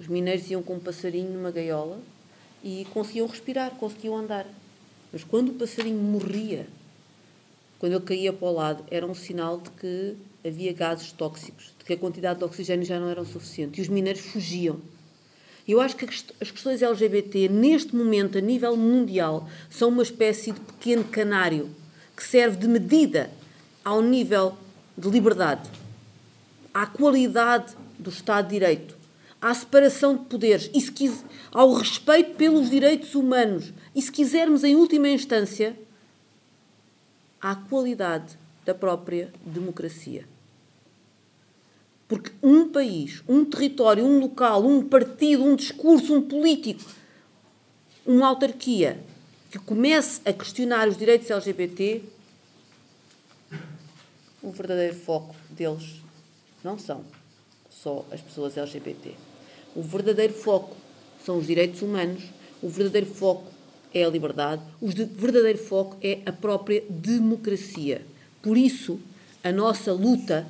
Os 0.00 0.06
mineiros 0.06 0.50
iam 0.50 0.62
com 0.62 0.76
um 0.76 0.80
passarinho 0.80 1.30
numa 1.30 1.50
gaiola 1.50 2.00
e 2.64 2.86
conseguiam 2.94 3.26
respirar, 3.26 3.72
conseguiam 3.72 4.16
andar. 4.16 4.46
Mas 5.12 5.24
quando 5.24 5.50
o 5.50 5.54
passarinho 5.54 5.98
morria, 5.98 6.66
quando 7.78 7.92
ele 7.92 8.04
caía 8.04 8.32
para 8.32 8.48
o 8.48 8.52
lado, 8.52 8.84
era 8.90 9.06
um 9.06 9.14
sinal 9.14 9.58
de 9.58 9.70
que 9.70 10.16
havia 10.44 10.72
gases 10.72 11.12
tóxicos, 11.12 11.74
de 11.78 11.84
que 11.84 11.92
a 11.92 11.96
quantidade 11.96 12.38
de 12.38 12.44
oxigênio 12.44 12.86
já 12.86 12.98
não 12.98 13.08
era 13.08 13.24
suficiente. 13.24 13.78
E 13.78 13.82
os 13.82 13.88
mineiros 13.88 14.22
fugiam. 14.22 14.80
Eu 15.66 15.80
acho 15.80 15.94
que 15.96 16.06
as 16.06 16.50
questões 16.50 16.80
LGBT, 16.80 17.50
neste 17.50 17.94
momento, 17.94 18.38
a 18.38 18.40
nível 18.40 18.74
mundial, 18.76 19.46
são 19.68 19.90
uma 19.90 20.02
espécie 20.02 20.52
de 20.52 20.60
pequeno 20.60 21.04
canário 21.04 21.68
que 22.16 22.24
serve 22.24 22.56
de 22.56 22.66
medida 22.66 23.30
ao 23.84 24.00
nível 24.00 24.56
de 24.98 25.08
liberdade, 25.08 25.70
à 26.74 26.84
qualidade 26.86 27.76
do 27.98 28.10
Estado 28.10 28.48
de 28.48 28.54
Direito, 28.54 28.96
à 29.40 29.54
separação 29.54 30.16
de 30.16 30.24
poderes, 30.24 30.68
e 30.74 31.12
ao 31.52 31.72
respeito 31.72 32.34
pelos 32.34 32.68
direitos 32.68 33.14
humanos, 33.14 33.72
e 33.94 34.02
se 34.02 34.10
quisermos, 34.10 34.64
em 34.64 34.74
última 34.74 35.08
instância, 35.08 35.78
à 37.40 37.54
qualidade 37.54 38.36
da 38.66 38.74
própria 38.74 39.32
democracia. 39.46 40.26
Porque 42.08 42.32
um 42.42 42.68
país, 42.68 43.22
um 43.28 43.44
território, 43.44 44.04
um 44.04 44.18
local, 44.18 44.64
um 44.64 44.82
partido, 44.82 45.44
um 45.44 45.54
discurso, 45.54 46.14
um 46.14 46.22
político, 46.22 46.82
uma 48.04 48.26
autarquia 48.26 48.98
que 49.50 49.58
comece 49.58 50.20
a 50.24 50.32
questionar 50.32 50.88
os 50.88 50.96
direitos 50.96 51.30
LGBT, 51.30 52.02
o 54.42 54.50
verdadeiro 54.50 54.94
foco 54.94 55.34
deles. 55.50 56.00
Não 56.62 56.78
são 56.78 57.04
só 57.70 58.04
as 58.10 58.20
pessoas 58.20 58.56
LGBT. 58.56 59.12
O 59.74 59.82
verdadeiro 59.82 60.32
foco 60.32 60.76
são 61.24 61.38
os 61.38 61.46
direitos 61.46 61.82
humanos, 61.82 62.22
o 62.62 62.68
verdadeiro 62.68 63.06
foco 63.06 63.44
é 63.92 64.04
a 64.04 64.08
liberdade, 64.08 64.62
o 64.80 64.88
verdadeiro 64.88 65.58
foco 65.58 65.96
é 66.02 66.20
a 66.26 66.32
própria 66.32 66.82
democracia. 66.88 68.04
Por 68.42 68.56
isso, 68.56 68.98
a 69.42 69.52
nossa 69.52 69.92
luta 69.92 70.46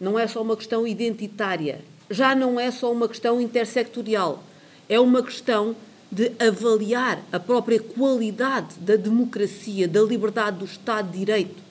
não 0.00 0.18
é 0.18 0.26
só 0.26 0.42
uma 0.42 0.56
questão 0.56 0.86
identitária, 0.86 1.80
já 2.10 2.34
não 2.34 2.60
é 2.60 2.70
só 2.70 2.92
uma 2.92 3.08
questão 3.08 3.40
intersectorial, 3.40 4.42
é 4.88 5.00
uma 5.00 5.22
questão 5.22 5.74
de 6.10 6.32
avaliar 6.38 7.22
a 7.32 7.40
própria 7.40 7.80
qualidade 7.80 8.76
da 8.78 8.96
democracia, 8.96 9.88
da 9.88 10.02
liberdade 10.02 10.58
do 10.58 10.64
Estado 10.64 11.10
de 11.10 11.18
Direito 11.18 11.63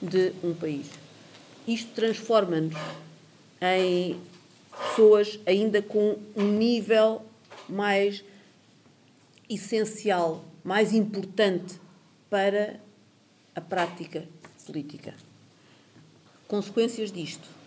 de 0.00 0.32
um 0.42 0.54
país. 0.54 0.86
Isto 1.66 1.92
transforma-nos 1.92 2.74
em 3.60 4.18
pessoas 4.70 5.38
ainda 5.46 5.82
com 5.82 6.16
um 6.36 6.44
nível 6.44 7.22
mais 7.68 8.24
essencial, 9.48 10.44
mais 10.64 10.92
importante 10.92 11.80
para 12.28 12.80
a 13.54 13.60
prática 13.60 14.24
política. 14.66 15.14
Consequências 16.48 17.12
disto 17.12 17.60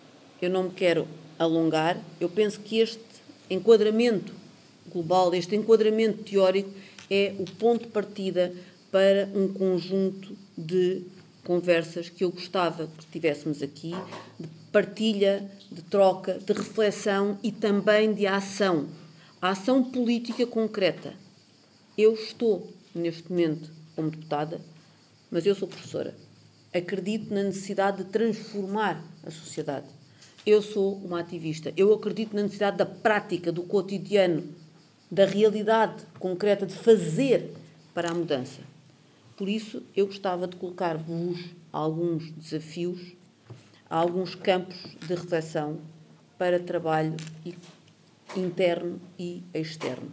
eu 0.46 0.50
não 0.50 0.64
me 0.64 0.72
quero 0.72 1.08
alongar, 1.40 1.98
eu 2.20 2.28
penso 2.28 2.60
que 2.60 2.80
este 2.80 3.02
enquadramento 3.50 4.34
global, 4.92 5.34
este 5.34 5.56
enquadramento 5.56 6.24
teórico, 6.24 6.70
é 7.10 7.34
o 7.40 7.46
ponto 7.46 7.86
de 7.86 7.92
partida 7.92 8.54
para 8.92 9.30
um 9.34 9.48
conjunto 9.54 10.36
de 10.58 11.02
conversas 11.44 12.10
que 12.10 12.24
eu 12.24 12.32
gostava 12.32 12.88
que 12.88 13.06
tivéssemos 13.08 13.62
aqui, 13.62 13.94
de 14.40 14.48
partilha, 14.72 15.50
de 15.72 15.82
troca, 15.82 16.40
de 16.40 16.54
reflexão 16.54 17.38
e 17.44 17.52
também 17.52 18.14
de 18.14 18.26
ação. 18.26 18.88
A 19.42 19.50
ação 19.50 19.84
política 19.84 20.48
concreta. 20.48 21.14
Eu 21.98 22.14
estou, 22.14 22.72
neste 22.96 23.30
momento, 23.30 23.70
como 23.96 24.10
deputada, 24.10 24.62
mas 25.30 25.46
eu 25.46 25.54
sou 25.54 25.68
professora. 25.68 26.16
Acredito 26.74 27.34
na 27.34 27.44
necessidade 27.44 27.98
de 27.98 28.06
transformar 28.06 29.04
a 29.24 29.30
sociedade. 29.30 29.88
Eu 30.46 30.62
sou 30.62 30.96
uma 30.96 31.20
ativista. 31.20 31.72
Eu 31.78 31.94
acredito 31.94 32.36
na 32.36 32.42
necessidade 32.42 32.78
da 32.78 32.86
prática, 32.86 33.52
do 33.52 33.64
cotidiano, 33.64 34.44
da 35.10 35.26
realidade 35.26 36.04
concreta 36.20 36.66
de 36.66 36.74
fazer 36.74 37.54
para 37.94 38.10
a 38.10 38.14
mudança. 38.14 38.73
Por 39.36 39.50
isso, 39.50 39.84
eu 39.96 40.06
gostava 40.06 40.48
de 40.48 40.56
colocar-vos 40.56 41.40
alguns 41.72 42.32
desafios, 42.32 43.14
alguns 43.90 44.36
campos 44.36 44.78
de 45.00 45.08
reflexão 45.08 45.80
para 46.38 46.60
trabalho 46.60 47.16
interno 48.36 49.00
e 49.18 49.44
externo. 49.54 50.12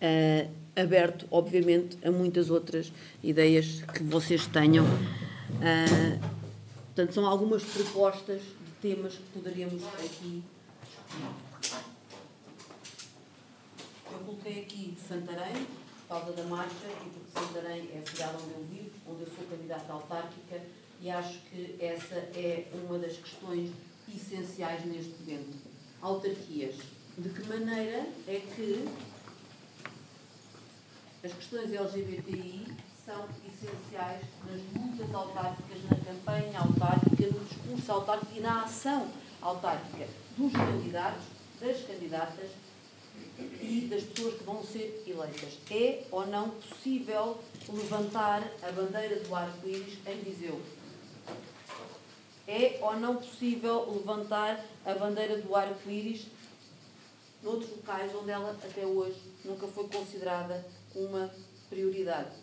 Uh, 0.00 0.50
aberto, 0.74 1.26
obviamente, 1.30 1.98
a 2.04 2.10
muitas 2.10 2.50
outras 2.50 2.92
ideias 3.22 3.82
que 3.94 4.02
vocês 4.02 4.46
tenham. 4.46 4.84
Uh, 4.84 6.20
portanto, 6.86 7.14
são 7.14 7.26
algumas 7.26 7.62
propostas 7.62 8.42
temas 8.80 9.14
que 9.14 9.22
poderíamos 9.32 9.82
aqui 9.84 10.42
Eu 14.10 14.18
coloquei 14.26 14.62
aqui 14.62 14.94
Santarém, 15.08 15.66
causa 16.12 16.32
da 16.32 16.44
marcha, 16.44 16.86
e 17.06 17.08
porque 17.08 17.40
Santarém 17.40 17.88
é 17.94 18.02
a 18.04 18.10
cidade 18.10 18.36
onde 18.44 18.52
eu 18.52 18.64
vivo, 18.66 18.90
onde 19.08 19.22
eu 19.22 19.28
sou 19.28 19.46
candidata 19.46 19.90
autárquica, 19.90 20.60
e 21.00 21.10
acho 21.10 21.38
que 21.50 21.76
essa 21.80 22.16
é 22.16 22.70
uma 22.74 22.98
das 22.98 23.16
questões 23.16 23.70
essenciais 24.14 24.84
neste 24.84 25.14
momento. 25.20 25.56
Autarquias. 26.02 26.76
De 27.16 27.28
que 27.30 27.48
maneira 27.48 28.06
é 28.28 28.42
que 28.54 28.88
as 31.24 31.32
questões 31.32 31.72
LGBTI 31.72 32.66
são 33.06 33.26
essenciais 33.46 34.22
nas 34.44 34.60
lutas 34.74 35.14
autárquicas, 35.14 35.78
na 35.90 35.96
campanha 35.96 36.60
autárquica, 36.60 37.26
no 37.26 37.44
discurso 37.44 37.92
autárquico 37.92 38.32
e 38.36 38.40
na 38.40 38.64
ação 38.64 39.08
autárquica 39.40 40.06
dos 40.36 40.52
candidatos, 40.52 41.22
das 41.60 41.80
candidatas 41.86 42.50
e 43.60 43.88
das 43.88 44.02
pessoas 44.02 44.38
que 44.38 44.44
vão 44.44 44.64
ser 44.64 45.02
eleitas. 45.06 45.58
É 45.70 46.04
ou 46.10 46.26
não 46.26 46.50
possível 46.50 47.40
levantar 47.68 48.42
a 48.62 48.72
bandeira 48.72 49.20
do 49.20 49.34
arco-íris 49.34 49.98
em 50.06 50.20
Viseu? 50.22 50.60
É 52.46 52.78
ou 52.82 52.98
não 52.98 53.16
possível 53.16 53.90
levantar 53.92 54.64
a 54.84 54.94
bandeira 54.94 55.40
do 55.40 55.54
arco-íris 55.54 56.26
noutros 57.42 57.70
locais 57.70 58.14
onde 58.14 58.30
ela 58.30 58.50
até 58.50 58.84
hoje 58.84 59.20
nunca 59.44 59.66
foi 59.68 59.88
considerada 59.88 60.64
uma 60.94 61.32
prioridade? 61.68 62.36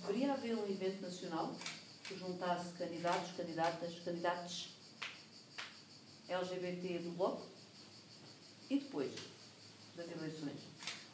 Deveria 0.00 0.32
haver 0.32 0.56
um 0.56 0.64
evento 0.64 1.02
nacional 1.02 1.54
que 2.04 2.18
juntasse 2.18 2.72
candidatos, 2.72 3.32
candidatas, 3.36 3.98
candidatos 4.00 4.70
LGBT 6.28 7.00
do 7.00 7.10
Bloco 7.12 7.49
e 8.70 8.78
depois 8.78 9.10
das 9.96 10.10
eleições. 10.10 10.60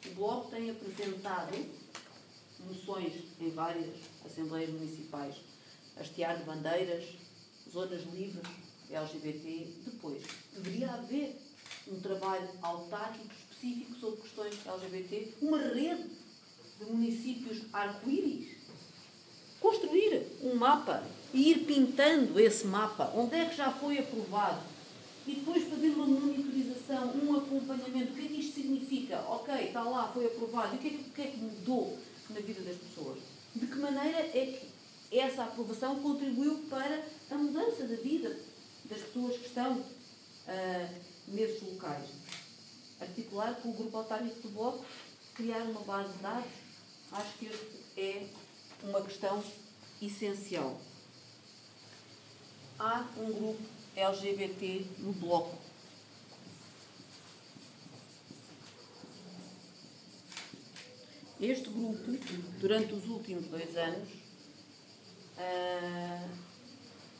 O 0.05 0.09
Bloco 0.15 0.51
tem 0.51 0.69
apresentado 0.69 1.57
moções 2.59 3.13
em 3.41 3.49
várias 3.49 3.95
assembleias 4.25 4.69
municipais, 4.69 5.35
hastear 5.99 6.37
de 6.37 6.43
bandeiras, 6.43 7.03
zonas 7.69 8.03
livres 8.13 8.47
LGBT. 8.89 9.67
Depois, 9.85 10.23
deveria 10.53 10.91
haver 10.91 11.35
um 11.87 11.99
trabalho 11.99 12.49
autárquico 12.61 13.33
específico 13.33 13.99
sobre 13.99 14.21
questões 14.21 14.55
LGBT, 14.65 15.33
uma 15.41 15.57
rede 15.57 16.09
de 16.79 16.85
municípios 16.85 17.63
arco-íris 17.73 18.57
construir 19.59 20.21
um 20.41 20.55
mapa 20.55 21.03
e 21.33 21.51
ir 21.51 21.65
pintando 21.65 22.39
esse 22.39 22.65
mapa, 22.67 23.11
onde 23.15 23.35
é 23.35 23.45
que 23.45 23.55
já 23.55 23.71
foi 23.71 23.97
aprovado, 23.99 24.61
e 25.27 25.35
depois 25.35 25.67
fazer 25.67 25.89
uma 25.89 26.07
monitorização, 26.07 27.13
um 27.17 27.35
acompanhamento. 27.35 28.13
O 28.13 28.15
que 28.15 28.25
é 28.25 28.27
que 28.29 28.39
isto 28.39 28.55
significa? 28.55 29.19
Ok, 29.27 29.53
está 29.53 29.83
lá, 29.83 30.09
foi 30.13 30.25
aprovado. 30.25 30.75
E 30.75 30.77
o 30.77 30.79
que 30.79 30.87
é 30.87 30.91
que, 30.91 31.03
que, 31.03 31.21
é 31.21 31.27
que 31.27 31.37
mudou 31.37 31.99
na 32.29 32.39
vida 32.39 32.61
das 32.61 32.77
pessoas? 32.77 33.19
De 33.53 33.67
que 33.67 33.75
maneira 33.75 34.19
é 34.19 34.57
que 35.11 35.19
essa 35.19 35.43
aprovação 35.43 35.99
contribuiu 35.99 36.59
para 36.69 37.03
a 37.29 37.35
mudança 37.35 37.85
da 37.85 37.95
vida 37.97 38.39
das 38.85 39.01
pessoas 39.01 39.37
que 39.37 39.47
estão 39.47 39.73
uh, 39.79 40.95
nesses 41.27 41.61
locais? 41.61 42.07
Articular 43.01 43.53
com 43.55 43.69
o 43.69 43.73
grupo 43.73 43.97
autárquico 43.97 44.47
do 44.47 44.49
Bloco, 44.53 44.85
criar 45.35 45.63
uma 45.63 45.81
base 45.81 46.13
de 46.13 46.19
dados. 46.19 46.51
Acho 47.11 47.37
que 47.37 47.47
este 47.47 47.67
é 47.97 48.27
uma 48.81 49.01
questão 49.01 49.43
essencial. 50.01 50.79
Há 52.79 53.07
um 53.17 53.31
grupo 53.33 53.76
LGBT 53.97 54.85
no 54.99 55.11
Bloco. 55.13 55.57
Este 61.41 61.69
grupo, 61.69 62.11
durante 62.59 62.93
os 62.93 63.07
últimos 63.07 63.47
dois 63.47 63.75
anos, 63.75 64.07
uh, 65.37 66.29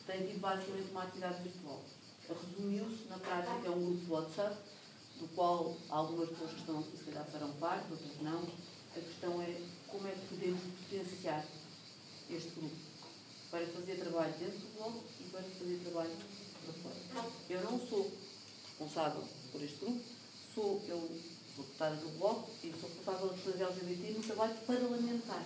tem 0.06 0.28
tido 0.28 0.40
basicamente 0.40 0.92
uma 0.92 1.04
atividade 1.04 1.42
virtual. 1.42 1.84
Resumiu-se, 2.30 3.08
na 3.10 3.18
prática, 3.18 3.68
é 3.68 3.72
um 3.72 3.84
grupo 3.84 4.06
de 4.06 4.12
WhatsApp, 4.12 4.58
do 5.20 5.28
qual 5.30 5.76
algumas 5.90 6.30
pessoas 6.30 6.52
que 6.52 6.60
estão 6.60 6.80
aqui 6.80 6.98
se 6.98 7.04
calhar 7.06 7.26
farão 7.26 7.54
parte, 7.54 7.92
outras 7.92 8.22
não. 8.22 8.44
A 8.96 9.00
questão 9.00 9.42
é 9.42 9.62
como 9.88 10.08
é 10.08 10.12
que 10.12 10.28
podemos 10.28 10.62
potenciar 10.62 11.44
este 12.30 12.50
grupo 12.52 12.76
para 13.50 13.66
fazer 13.68 13.96
trabalho 13.96 14.34
dentro 14.40 14.60
do 14.60 14.78
bloco 14.78 15.04
e 15.20 15.24
para 15.26 15.42
fazer 15.42 15.80
trabalho 15.84 16.12
para 16.66 16.74
fora. 16.74 17.30
Eu 17.50 17.64
não 17.64 17.80
sou 17.88 18.12
responsável 18.66 19.24
por 19.52 19.64
este 19.64 19.78
grupo, 19.80 20.02
sou 20.54 20.82
eu 20.88 21.10
sou 21.56 21.66
deputada 21.66 21.96
do 21.96 22.20
bloco 22.20 22.50
e 22.64 22.74
sou 22.80 22.90
responsável 22.90 23.30
pelas 23.30 23.44
questões 23.44 23.62
LGBT 23.62 24.14
no 24.14 24.24
trabalho 24.24 24.56
parlamentar. 24.68 25.46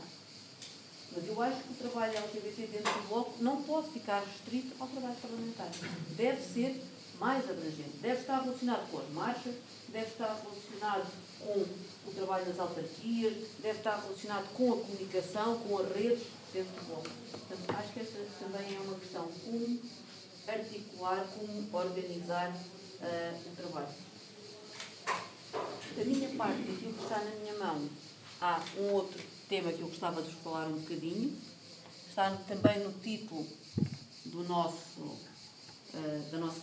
Mas 1.14 1.28
eu 1.28 1.42
acho 1.42 1.64
que 1.64 1.74
o 1.74 1.76
trabalho 1.76 2.18
LGBT 2.18 2.68
dentro 2.68 2.94
do 2.94 3.08
bloco 3.08 3.44
não 3.44 3.64
pode 3.64 3.92
ficar 3.92 4.24
restrito 4.24 4.76
ao 4.80 4.88
trabalho 4.88 5.16
parlamentar. 5.22 5.70
Deve 6.16 6.42
ser 6.42 6.82
mais 7.20 7.48
abrangente. 7.50 7.98
Deve 8.02 8.22
estar 8.22 8.42
relacionado 8.42 8.90
com 8.90 8.98
as 8.98 9.10
marchas, 9.10 9.54
deve 9.90 10.08
estar 10.08 10.42
relacionado 10.42 11.12
com 11.40 12.10
o 12.10 12.14
trabalho 12.16 12.48
nas 12.48 12.60
autarquias, 12.60 13.34
deve 13.62 13.78
estar 13.78 14.02
relacionado 14.02 14.52
com 14.54 14.74
a 14.74 14.78
comunicação, 14.78 15.60
com 15.60 15.78
as 15.78 15.96
redes 15.96 16.24
do 16.60 16.86
bloco. 16.86 17.10
Portanto, 17.32 17.80
acho 17.80 17.94
que 17.94 18.00
esta 18.02 18.20
também 18.40 18.76
é 18.76 18.80
uma 18.82 19.00
questão 19.00 19.28
como 19.28 19.80
articular, 20.48 21.26
como 21.38 21.70
organizar 21.72 22.50
uh, 22.50 23.52
o 23.52 23.56
trabalho. 23.56 23.96
Da 25.96 26.06
minha 26.06 26.30
parte, 26.36 26.62
aquilo 26.62 26.94
que 26.94 27.04
está 27.04 27.20
na 27.20 27.32
minha 27.32 27.54
mão, 27.56 27.90
há 28.42 28.64
um 28.78 28.94
outro 28.94 29.22
tema 29.48 29.72
que 29.72 29.82
eu 29.82 29.88
gostava 29.88 30.22
de 30.22 30.30
vos 30.30 30.44
falar 30.44 30.68
um 30.68 30.80
bocadinho. 30.80 31.38
Está 32.10 32.32
também 32.48 32.80
no 32.80 32.92
título 33.00 33.48
do 34.26 34.44
nosso, 34.44 35.02
uh, 35.02 36.32
da 36.32 36.38
nossa 36.38 36.62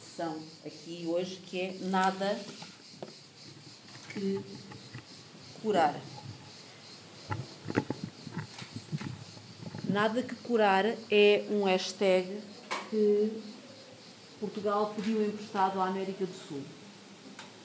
sessão 0.00 0.42
aqui 0.64 1.04
hoje, 1.06 1.36
que 1.36 1.60
é 1.60 1.78
Nada 1.82 2.38
que 4.14 4.40
curar. 5.62 6.00
Nada 10.00 10.22
que 10.22 10.36
curar 10.36 10.84
é 11.10 11.44
um 11.50 11.64
hashtag 11.64 12.38
que 12.88 13.32
Portugal 14.38 14.94
pediu 14.94 15.26
emprestado 15.26 15.80
à 15.80 15.88
América 15.88 16.24
do 16.24 16.32
Sul. 16.32 16.62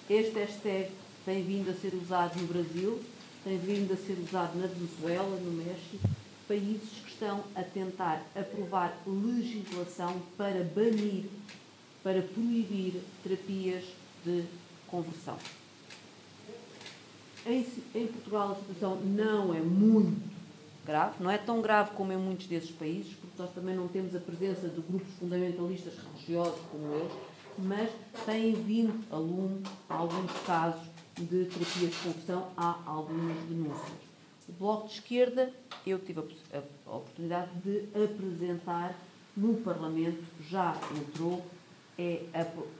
Este 0.09 0.39
hashtag 0.39 0.89
tem 1.25 1.43
vindo 1.43 1.69
a 1.69 1.75
ser 1.75 1.93
usado 1.93 2.41
no 2.41 2.47
Brasil, 2.47 2.99
tem 3.43 3.59
vindo 3.59 3.93
a 3.93 3.95
ser 3.95 4.17
usado 4.17 4.57
na 4.57 4.65
Venezuela, 4.65 5.39
no 5.41 5.51
México, 5.51 6.09
países 6.47 6.89
que 7.03 7.11
estão 7.11 7.43
a 7.53 7.61
tentar 7.61 8.25
aprovar 8.35 8.97
legislação 9.05 10.19
para 10.35 10.63
banir, 10.63 11.25
para 12.03 12.23
proibir 12.23 12.99
terapias 13.21 13.83
de 14.25 14.43
conversão. 14.87 15.37
Em, 17.45 17.63
em 17.93 18.07
Portugal 18.07 18.53
a 18.53 18.55
situação 18.55 18.99
não 19.01 19.53
é 19.53 19.59
muito 19.59 20.32
grave, 20.85 21.15
não 21.19 21.29
é 21.29 21.37
tão 21.37 21.61
grave 21.61 21.91
como 21.91 22.11
em 22.11 22.17
muitos 22.17 22.47
desses 22.47 22.71
países, 22.71 23.13
porque 23.13 23.41
nós 23.41 23.51
também 23.51 23.75
não 23.75 23.87
temos 23.87 24.15
a 24.15 24.19
presença 24.19 24.67
de 24.67 24.81
grupos 24.81 25.13
fundamentalistas 25.19 25.93
religiosos 25.97 26.59
como 26.71 26.93
eles, 26.93 27.11
mas 27.57 27.89
têm 28.25 28.53
vindo 28.53 29.03
a 29.11 29.17
lume 29.17 29.63
alguns 29.89 30.31
casos 30.45 30.81
de 31.15 31.45
terapia 31.45 31.87
de 31.87 31.95
conversão, 31.97 32.47
há 32.57 32.79
algumas 32.85 33.37
denúncias. 33.45 34.03
O 34.49 34.51
Bloco 34.53 34.87
de 34.87 34.93
Esquerda, 34.95 35.53
eu 35.85 35.99
tive 35.99 36.19
a, 36.19 36.57
a 36.89 36.95
oportunidade 36.95 37.51
de 37.63 37.87
apresentar 37.93 38.95
no 39.37 39.55
Parlamento, 39.55 40.23
já 40.49 40.75
entrou, 40.95 41.45
é, 41.97 42.23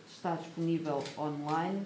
está 0.07 0.35
disponível 0.35 1.03
online 1.17 1.85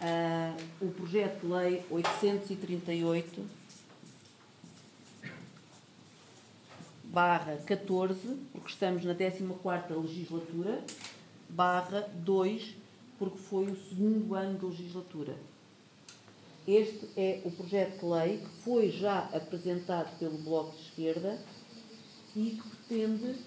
uh, 0.00 0.84
o 0.84 0.90
projeto 0.90 1.40
de 1.40 1.46
lei 1.46 1.84
838 1.90 3.42
barra 7.14 7.56
14, 7.64 8.18
porque 8.52 8.68
estamos 8.68 9.04
na 9.04 9.14
14ª 9.14 10.02
legislatura, 10.02 10.84
barra 11.48 12.08
2, 12.16 12.74
porque 13.18 13.38
foi 13.38 13.70
o 13.70 13.76
segundo 13.88 14.34
ano 14.34 14.58
de 14.58 14.66
legislatura. 14.66 15.34
Este 16.66 17.08
é 17.16 17.40
o 17.44 17.50
projeto 17.50 18.00
de 18.00 18.06
lei 18.06 18.38
que 18.38 18.62
foi 18.62 18.90
já 18.90 19.20
apresentado 19.32 20.18
pelo 20.18 20.36
Bloco 20.38 20.76
de 20.76 20.82
Esquerda 20.82 21.38
e 22.34 22.60
que 22.60 22.68
pretende 22.68 23.38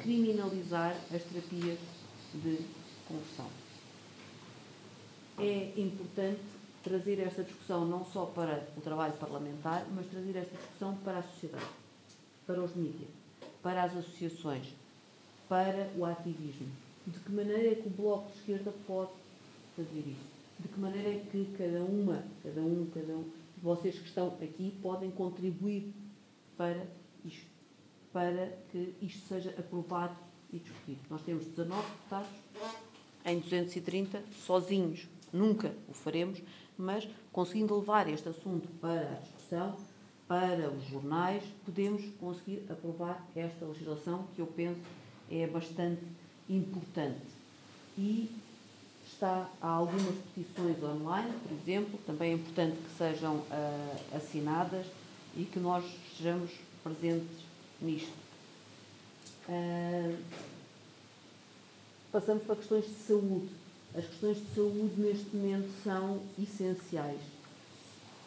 criminalizar 0.00 0.94
as 1.12 1.22
terapias 1.22 1.78
de 2.34 2.58
conversão 3.08 3.64
é 5.38 5.72
importante 5.76 6.40
trazer 6.82 7.18
esta 7.20 7.42
discussão 7.42 7.84
não 7.84 8.04
só 8.04 8.26
para 8.26 8.66
o 8.76 8.80
trabalho 8.80 9.14
parlamentar, 9.14 9.84
mas 9.94 10.06
trazer 10.06 10.36
esta 10.36 10.56
discussão 10.56 10.96
para 10.96 11.18
a 11.18 11.22
sociedade, 11.22 11.64
para 12.46 12.60
os 12.62 12.74
mídias, 12.74 13.08
para 13.62 13.82
as 13.82 13.96
associações, 13.96 14.74
para 15.48 15.90
o 15.96 16.04
ativismo. 16.04 16.68
De 17.06 17.18
que 17.18 17.32
maneira 17.32 17.72
é 17.72 17.74
que 17.74 17.86
o 17.86 17.90
Bloco 17.90 18.30
de 18.30 18.38
Esquerda 18.38 18.72
pode 18.86 19.10
fazer 19.76 20.00
isso? 20.00 20.34
De 20.58 20.68
que 20.68 20.80
maneira 20.80 21.10
é 21.10 21.18
que 21.30 21.54
cada 21.58 21.82
uma, 21.82 22.24
cada 22.42 22.60
um, 22.60 22.86
cada 22.94 23.12
um 23.12 23.22
de 23.22 23.62
vocês 23.62 23.98
que 23.98 24.06
estão 24.06 24.28
aqui 24.42 24.74
podem 24.82 25.10
contribuir 25.10 25.92
para 26.56 26.86
isto, 27.24 27.46
para 28.12 28.56
que 28.70 28.94
isto 29.02 29.26
seja 29.26 29.50
aprovado 29.58 30.16
e 30.52 30.58
discutido. 30.58 31.00
Nós 31.10 31.22
temos 31.22 31.44
19 31.46 31.82
deputados 31.82 32.30
em 33.24 33.38
230 33.40 34.22
sozinhos 34.46 35.08
nunca 35.34 35.74
o 35.88 35.92
faremos, 35.92 36.40
mas 36.78 37.08
conseguindo 37.32 37.76
levar 37.76 38.08
este 38.08 38.28
assunto 38.28 38.68
para 38.80 39.00
a 39.00 39.20
discussão, 39.20 39.76
para 40.26 40.70
os 40.70 40.84
jornais, 40.88 41.42
podemos 41.64 42.02
conseguir 42.18 42.64
aprovar 42.70 43.26
esta 43.36 43.64
legislação 43.64 44.26
que 44.34 44.40
eu 44.40 44.46
penso 44.46 44.80
é 45.30 45.46
bastante 45.46 46.02
importante. 46.48 47.20
E 47.96 48.30
Está, 49.06 49.48
há 49.60 49.68
algumas 49.68 50.16
petições 50.34 50.82
online, 50.82 51.32
por 51.46 51.52
exemplo, 51.52 52.00
também 52.06 52.32
é 52.32 52.34
importante 52.34 52.76
que 52.76 52.98
sejam 52.98 53.36
uh, 53.36 54.16
assinadas 54.16 54.86
e 55.36 55.44
que 55.44 55.60
nós 55.60 55.84
estejamos 56.10 56.50
presentes 56.82 57.44
nisto. 57.80 58.12
Uh, 59.48 60.16
passamos 62.10 62.44
para 62.44 62.56
questões 62.56 62.86
de 62.86 62.94
saúde. 62.94 63.48
As 63.94 64.06
questões 64.06 64.38
de 64.38 64.54
saúde 64.54 65.00
neste 65.00 65.36
momento 65.36 65.70
são 65.84 66.22
essenciais. 66.36 67.20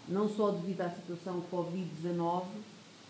Não 0.08 0.30
só 0.30 0.52
devido 0.52 0.82
à 0.82 0.90
situação 0.90 1.44
Covid-19, 1.52 2.46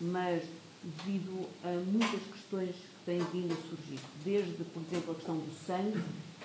mas 0.02 0.44
devido 0.84 1.48
a 1.64 1.70
muitas 1.70 2.22
questões 2.32 2.76
que 2.76 3.06
têm 3.06 3.20
vindo 3.32 3.54
a 3.54 3.70
surgir. 3.70 4.00
Desde, 4.24 4.64
por 4.64 4.82
exemplo, 4.82 5.12
a 5.12 5.16
questão 5.16 5.38
do 5.38 5.66
sangue, 5.66 6.04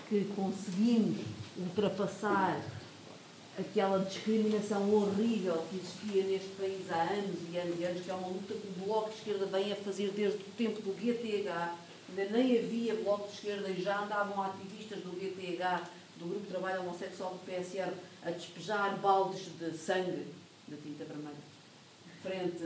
que 0.08 0.24
conseguimos 0.36 1.24
ultrapassar 1.56 2.60
aquela 3.58 3.98
discriminação 4.04 4.92
horrível 4.94 5.64
que 5.70 5.76
existia 5.76 6.24
neste 6.24 6.48
país 6.50 6.90
há 6.90 7.02
anos 7.02 7.38
e 7.50 7.56
anos 7.56 7.80
e 7.80 7.84
anos, 7.84 8.02
que 8.02 8.10
é 8.10 8.14
uma 8.14 8.28
luta 8.28 8.54
que 8.54 8.66
o 8.66 8.84
Bloco 8.84 9.10
de 9.10 9.16
Esquerda 9.16 9.46
vem 9.46 9.72
a 9.72 9.76
fazer 9.76 10.10
desde 10.10 10.38
o 10.38 10.52
tempo 10.56 10.80
do 10.82 10.92
GTH. 10.92 11.74
Ainda 12.08 12.30
nem 12.30 12.58
havia 12.58 12.94
Bloco 12.96 13.28
de 13.28 13.34
Esquerda 13.34 13.68
e 13.70 13.82
já 13.82 14.02
andavam 14.02 14.42
ativistas 14.42 14.98
do 15.00 15.12
GTH, 15.12 15.88
do 16.18 16.26
Grupo 16.26 16.40
de 16.40 16.48
Trabalho 16.48 16.82
Homossexual 16.82 17.32
do 17.32 17.50
PSR, 17.50 17.92
a 18.22 18.30
despejar 18.30 18.98
baldes 18.98 19.48
de 19.58 19.76
sangue, 19.76 20.26
de 20.76 20.82
tinta 20.82 21.04
vermelha, 21.04 21.36
frente 22.22 22.62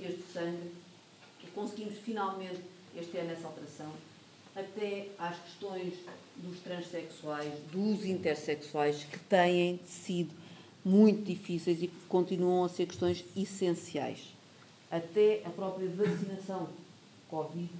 Português 0.00 0.16
de 0.16 0.32
Sangue, 0.32 0.72
conseguimos 1.54 1.98
finalmente 1.98 2.60
este 2.96 3.16
ano 3.18 3.32
essa 3.32 3.46
alteração, 3.46 3.92
até 4.54 5.08
às 5.18 5.38
questões 5.38 5.94
dos 6.36 6.58
transexuais, 6.60 7.52
dos 7.70 8.04
intersexuais, 8.04 9.04
que 9.04 9.18
têm 9.18 9.78
sido 9.86 10.34
muito 10.84 11.22
difíceis 11.24 11.82
e 11.82 11.88
que 11.88 12.06
continuam 12.08 12.64
a 12.64 12.68
ser 12.68 12.86
questões 12.86 13.24
essenciais. 13.36 14.34
Até 14.90 15.42
a 15.44 15.50
própria 15.50 15.88
vacinação 15.88 16.68
Covid 17.28 17.70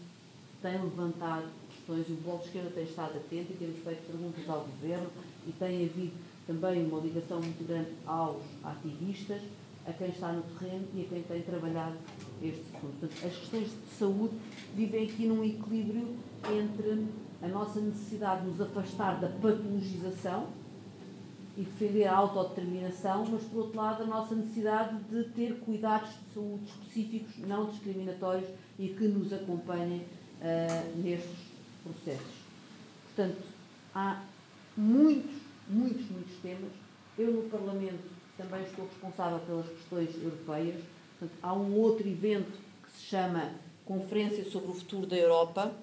tem 0.63 0.73
levantado 0.73 1.49
questões 1.75 2.09
o 2.09 2.15
Bloco 2.23 2.43
de 2.43 2.47
Esquerda 2.47 2.71
tem 2.71 2.85
estado 2.85 3.17
atento 3.17 3.53
e 3.53 3.57
temos 3.57 3.83
feito 3.83 4.07
perguntas 4.07 4.49
ao 4.49 4.61
Governo 4.61 5.11
e 5.49 5.53
tem 5.53 5.85
havido 5.87 6.13
também 6.51 6.85
uma 6.85 6.99
ligação 6.99 7.41
muito 7.41 7.65
grande 7.65 7.91
aos 8.05 8.43
ativistas, 8.65 9.41
a 9.87 9.93
quem 9.93 10.09
está 10.09 10.33
no 10.33 10.43
terreno 10.43 10.85
e 10.95 11.03
a 11.03 11.05
quem 11.05 11.23
tem 11.23 11.43
trabalhado 11.43 11.95
estes 12.43 12.67
assuntos. 12.75 12.99
Portanto, 12.99 13.27
as 13.27 13.37
questões 13.37 13.69
de 13.69 13.97
saúde 13.97 14.35
vivem 14.75 15.05
aqui 15.05 15.27
num 15.29 15.45
equilíbrio 15.45 16.17
entre 16.53 17.07
a 17.41 17.47
nossa 17.47 17.81
necessidade 17.81 18.43
de 18.43 18.49
nos 18.49 18.61
afastar 18.61 19.21
da 19.21 19.29
patologização 19.29 20.49
e 21.57 21.63
defender 21.63 22.07
a 22.07 22.17
autodeterminação, 22.17 23.25
mas, 23.31 23.45
por 23.45 23.61
outro 23.61 23.77
lado, 23.77 24.03
a 24.03 24.07
nossa 24.07 24.35
necessidade 24.35 24.99
de 25.05 25.25
ter 25.31 25.61
cuidados 25.61 26.11
de 26.11 26.35
saúde 26.35 26.65
específicos, 26.65 27.39
não 27.47 27.67
discriminatórios 27.67 28.49
e 28.77 28.89
que 28.89 29.07
nos 29.07 29.33
acompanhem 29.33 30.01
uh, 30.01 31.01
nestes 31.01 31.39
processos. 31.85 32.35
Portanto, 33.07 33.43
há 33.95 34.21
muitos, 34.77 35.40
muitos, 35.71 36.11
muitos 36.11 36.37
temas. 36.43 36.73
Eu, 37.17 37.33
no 37.33 37.49
Parlamento, 37.49 38.11
também 38.37 38.63
estou 38.63 38.87
responsável 38.87 39.39
pelas 39.41 39.69
questões 39.69 40.15
europeias. 40.23 40.83
Portanto, 41.19 41.39
há 41.43 41.55
um 41.55 41.77
outro 41.77 42.09
evento 42.09 42.59
que 42.83 42.93
se 42.93 43.05
chama 43.05 43.53
Conferência 43.85 44.45
sobre 44.51 44.71
o 44.71 44.75
Futuro 44.75 45.07
da 45.07 45.17
Europa, 45.17 45.75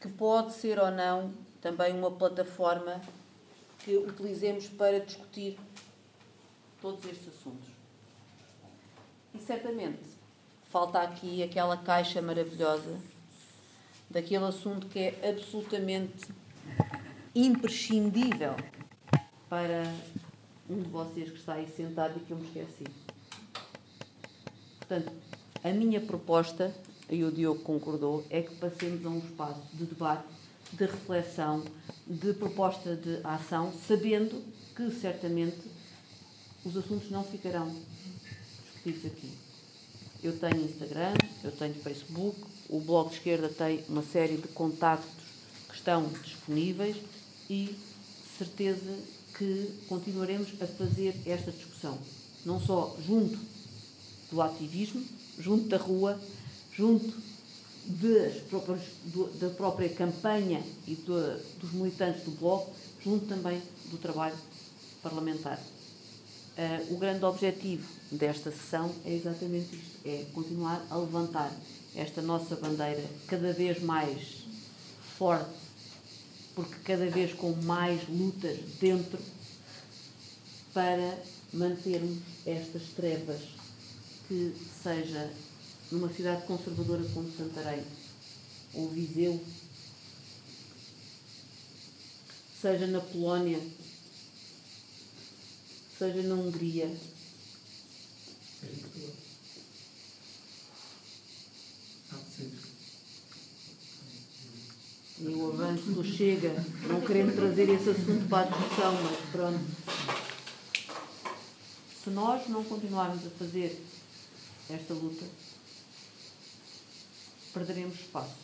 que 0.00 0.08
pode 0.08 0.54
ser 0.54 0.78
ou 0.78 0.90
não 0.90 1.32
também 1.60 1.92
uma 1.92 2.10
plataforma 2.10 3.00
que 3.78 3.96
utilizemos 3.96 4.68
para 4.68 5.00
discutir 5.00 5.58
todos 6.80 7.04
estes 7.04 7.28
assuntos. 7.28 7.68
E 9.34 9.38
certamente 9.38 10.02
falta 10.70 11.00
aqui 11.00 11.42
aquela 11.42 11.76
caixa 11.76 12.20
maravilhosa 12.20 12.98
daquele 14.10 14.44
assunto 14.44 14.86
que 14.88 14.98
é 14.98 15.30
absolutamente 15.30 16.32
imprescindível 17.34 18.54
para 19.48 19.82
um 20.68 20.82
de 20.82 20.88
vocês 20.88 21.30
que 21.30 21.38
está 21.38 21.54
aí 21.54 21.68
sentado 21.68 22.18
e 22.18 22.20
que 22.20 22.30
eu 22.30 22.36
me 22.36 22.46
esqueci. 22.46 22.84
Portanto, 24.78 25.12
a 25.62 25.70
minha 25.70 26.00
proposta 26.00 26.74
e 27.08 27.24
o 27.24 27.30
Diogo 27.30 27.60
concordou, 27.60 28.24
é 28.30 28.42
que 28.42 28.54
passemos 28.56 29.04
a 29.04 29.08
um 29.10 29.18
espaço 29.18 29.60
de 29.74 29.84
debate, 29.84 30.24
de 30.72 30.84
reflexão, 30.86 31.62
de 32.06 32.32
proposta 32.32 32.96
de 32.96 33.20
ação, 33.22 33.72
sabendo 33.86 34.42
que 34.74 34.90
certamente 34.90 35.60
os 36.64 36.76
assuntos 36.76 37.10
não 37.10 37.22
ficarão 37.22 37.74
discutidos 38.64 39.06
aqui. 39.06 39.30
Eu 40.22 40.38
tenho 40.38 40.64
Instagram, 40.64 41.14
eu 41.44 41.52
tenho 41.52 41.74
Facebook, 41.74 42.40
o 42.68 42.80
Bloco 42.80 43.10
de 43.10 43.16
Esquerda 43.16 43.48
tem 43.48 43.84
uma 43.88 44.02
série 44.02 44.36
de 44.36 44.48
contactos 44.48 45.10
que 45.68 45.74
estão 45.74 46.08
disponíveis 46.24 46.96
e 47.52 47.76
certeza 48.38 48.98
que 49.36 49.68
continuaremos 49.86 50.48
a 50.62 50.66
fazer 50.66 51.14
esta 51.26 51.50
discussão, 51.50 51.98
não 52.46 52.58
só 52.58 52.96
junto 53.06 53.38
do 54.30 54.40
ativismo, 54.40 55.04
junto 55.38 55.68
da 55.68 55.76
rua, 55.76 56.18
junto 56.72 57.12
próprias, 58.48 58.80
do, 59.04 59.26
da 59.38 59.50
própria 59.50 59.90
campanha 59.90 60.62
e 60.86 60.94
do, 60.94 61.36
dos 61.58 61.72
militantes 61.72 62.24
do 62.24 62.30
Bloco, 62.30 62.72
junto 63.04 63.26
também 63.26 63.60
do 63.90 63.98
trabalho 63.98 64.36
parlamentar. 65.02 65.58
Uh, 66.56 66.94
o 66.94 66.98
grande 66.98 67.22
objetivo 67.24 67.86
desta 68.10 68.50
sessão 68.50 68.90
é 69.04 69.12
exatamente 69.12 69.76
isto: 69.76 70.06
é 70.06 70.24
continuar 70.32 70.82
a 70.88 70.96
levantar 70.96 71.52
esta 71.94 72.22
nossa 72.22 72.56
bandeira 72.56 73.04
cada 73.26 73.52
vez 73.52 73.82
mais 73.82 74.46
forte, 75.18 75.61
porque 76.54 76.74
cada 76.84 77.08
vez 77.08 77.32
com 77.34 77.52
mais 77.62 78.06
lutas 78.08 78.58
dentro 78.80 79.18
para 80.74 81.18
mantermos 81.52 82.18
estas 82.46 82.82
trevas 82.94 83.40
que 84.28 84.54
seja 84.82 85.30
numa 85.90 86.12
cidade 86.12 86.46
conservadora 86.46 87.04
como 87.12 87.30
Santarém 87.32 87.84
ou 88.74 88.88
Viseu, 88.88 89.42
seja 92.60 92.86
na 92.86 93.00
Polónia, 93.00 93.60
seja 95.98 96.22
na 96.22 96.34
Hungria. 96.34 96.90
E 105.22 105.28
o 105.28 105.52
avanço 105.52 105.92
do 105.92 106.02
Chega, 106.02 106.52
não 106.88 107.00
querendo 107.00 107.32
trazer 107.36 107.68
esse 107.68 107.90
assunto 107.90 108.28
para 108.28 108.48
a 108.48 108.50
discussão, 108.50 108.92
mas 109.04 109.30
pronto. 109.30 109.60
Se 112.02 112.10
nós 112.10 112.48
não 112.48 112.64
continuarmos 112.64 113.24
a 113.24 113.30
fazer 113.30 113.80
esta 114.68 114.92
luta, 114.92 115.24
perderemos 117.54 118.00
espaço, 118.00 118.34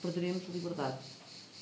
perderemos 0.00 0.42
liberdade, 0.54 0.98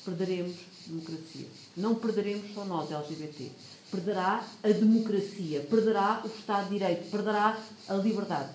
perderemos 0.05 0.55
democracia. 0.85 1.47
Não 1.75 1.95
perderemos 1.95 2.53
só 2.53 2.65
nós, 2.65 2.91
LGBT. 2.91 3.49
Perderá 3.89 4.45
a 4.61 4.67
democracia, 4.67 5.61
perderá 5.61 6.21
o 6.23 6.27
Estado 6.27 6.65
de 6.65 6.77
Direito, 6.77 7.09
perderá 7.09 7.59
a 7.87 7.93
liberdade. 7.95 8.53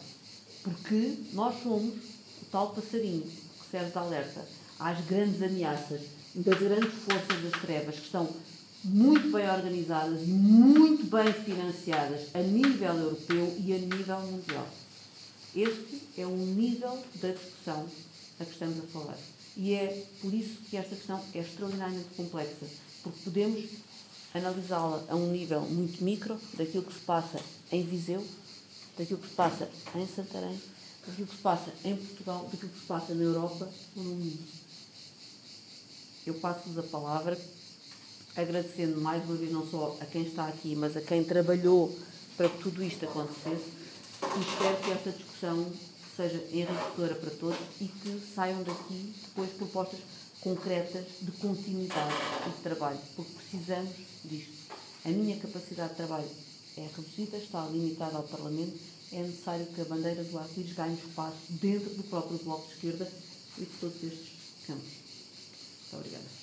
Porque 0.62 1.16
nós 1.33 1.61
somos 1.64 1.96
o 2.42 2.44
tal 2.48 2.70
passarinho 2.70 3.22
que 3.22 3.70
serve 3.72 3.90
de 3.90 3.98
alerta 3.98 4.60
às 4.81 5.05
grandes 5.05 5.43
ameaças 5.43 6.01
das 6.35 6.59
grandes 6.59 6.93
forças 7.05 7.43
das 7.43 7.61
trevas 7.61 7.97
que 7.97 8.05
estão 8.07 8.29
muito 8.83 9.31
bem 9.31 9.49
organizadas 9.49 10.23
e 10.23 10.31
muito 10.31 11.05
bem 11.05 11.33
financiadas 11.33 12.35
a 12.35 12.38
nível 12.38 12.97
europeu 12.97 13.57
e 13.59 13.75
a 13.75 13.79
nível 13.79 14.21
mundial. 14.21 14.66
Este 15.55 16.03
é 16.16 16.25
o 16.25 16.37
nível 16.37 16.99
da 17.16 17.33
discussão 17.33 17.87
a 18.38 18.45
que 18.45 18.53
estamos 18.53 18.79
a 18.79 18.87
falar. 18.87 19.19
E 19.57 19.75
é 19.75 20.07
por 20.21 20.33
isso 20.33 20.59
que 20.71 20.77
esta 20.77 20.97
questão 20.97 21.21
é 21.35 21.40
extraordinariamente 21.40 22.09
complexa, 22.16 22.66
porque 23.03 23.19
podemos 23.25 23.64
analisá-la 24.33 25.05
a 25.09 25.16
um 25.16 25.31
nível 25.33 25.61
muito 25.62 26.03
micro 26.03 26.40
daquilo 26.55 26.85
que 26.85 26.95
se 26.95 27.01
passa 27.01 27.40
em 27.71 27.85
Viseu, 27.85 28.25
daquilo 28.97 29.19
que 29.19 29.29
se 29.29 29.35
passa 29.35 29.69
em 29.95 30.07
Santarém, 30.07 30.59
daquilo 31.07 31.27
que 31.27 31.37
se 31.37 31.43
passa 31.43 31.73
em 31.85 31.97
Portugal, 31.97 32.49
daquilo 32.51 32.73
que 32.73 32.81
se 32.81 32.87
passa 32.87 33.14
na 33.14 33.23
Europa 33.23 33.69
ou 33.97 34.05
no 34.05 34.14
mundo. 34.14 34.60
Eu 36.26 36.35
passo-vos 36.35 36.78
a 36.78 36.83
palavra, 36.83 37.38
agradecendo 38.37 39.00
mais 39.00 39.24
uma 39.24 39.37
vez 39.37 39.50
não 39.50 39.66
só 39.66 39.96
a 40.00 40.06
quem 40.06 40.22
está 40.22 40.46
aqui, 40.48 40.76
mas 40.76 40.96
a 40.96 41.00
quem 41.00 41.24
trabalhou 41.24 41.96
para 42.37 42.48
que 42.48 42.62
tudo 42.62 42.83
isto 42.83 43.04
acontecesse, 43.06 43.64
e 44.22 44.40
espero 44.40 44.76
que 44.76 44.90
esta 44.90 45.11
discussão 45.11 45.72
seja 46.14 46.44
enriquecedora 46.52 47.14
para 47.14 47.30
todos 47.30 47.59
e 47.80 47.87
que 47.87 48.22
saiam 48.35 48.62
daqui 48.62 49.14
depois 49.28 49.50
propostas 49.52 50.00
concretas 50.40 51.04
de 51.22 51.33
continuidade 51.33 52.14
e 52.46 52.50
de 52.50 52.62
trabalho, 52.62 52.98
porque 53.16 53.33
precisamos 53.33 53.94
disto. 54.24 54.52
A 55.04 55.09
minha 55.09 55.38
capacidade 55.38 55.90
de 55.90 55.96
trabalho 55.96 56.28
é 56.76 56.87
reduzida, 56.94 57.38
está 57.38 57.66
limitada 57.66 58.18
ao 58.18 58.24
Parlamento, 58.24 58.78
é 59.12 59.22
necessário 59.22 59.66
que 59.66 59.80
a 59.80 59.85
bandeira 59.85 60.22
do 60.22 60.38
arco-íris 60.38 60.74
ganhe 60.74 60.94
espaço 60.94 61.37
dentro 61.48 61.90
do 61.94 62.02
próprio 62.04 62.38
Bloco 62.38 62.66
de 62.66 62.74
Esquerda 62.74 63.11
e 63.56 63.62
de 63.62 63.72
todos 63.80 64.02
estes 64.02 64.33
campos. 64.66 64.99
Obrigada. 65.92 66.40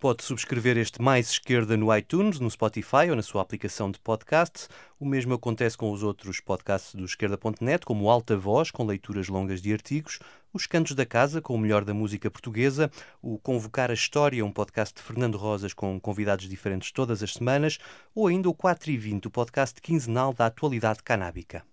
Pode 0.00 0.22
subscrever 0.22 0.78
este 0.78 1.02
Mais 1.02 1.28
Esquerda 1.28 1.76
no 1.76 1.92
iTunes, 1.92 2.38
no 2.38 2.48
Spotify 2.48 3.10
ou 3.10 3.16
na 3.16 3.22
sua 3.22 3.42
aplicação 3.42 3.90
de 3.90 3.98
podcast. 3.98 4.68
O 5.00 5.04
mesmo 5.04 5.34
acontece 5.34 5.76
com 5.76 5.90
os 5.90 6.04
outros 6.04 6.38
podcasts 6.38 6.94
do 6.94 7.04
Esquerda.net, 7.04 7.84
como 7.84 8.08
Alta 8.08 8.36
Voz, 8.36 8.70
com 8.70 8.86
leituras 8.86 9.26
longas 9.26 9.60
de 9.60 9.72
artigos, 9.72 10.20
os 10.52 10.68
Cantos 10.68 10.94
da 10.94 11.04
Casa, 11.04 11.42
com 11.42 11.52
o 11.52 11.58
melhor 11.58 11.84
da 11.84 11.92
música 11.92 12.30
portuguesa, 12.30 12.88
o 13.20 13.40
Convocar 13.40 13.90
a 13.90 13.94
História, 13.94 14.44
um 14.44 14.52
podcast 14.52 14.94
de 14.94 15.02
Fernando 15.02 15.36
Rosas 15.36 15.74
com 15.74 15.98
convidados 15.98 16.48
diferentes 16.48 16.92
todas 16.92 17.20
as 17.20 17.32
semanas, 17.32 17.78
ou 18.14 18.28
ainda 18.28 18.48
o 18.48 18.54
4 18.54 18.92
e 18.92 18.96
20, 18.96 19.26
o 19.26 19.30
podcast 19.32 19.80
quinzenal 19.80 20.32
da 20.32 20.46
atualidade 20.46 21.02
canábica. 21.02 21.64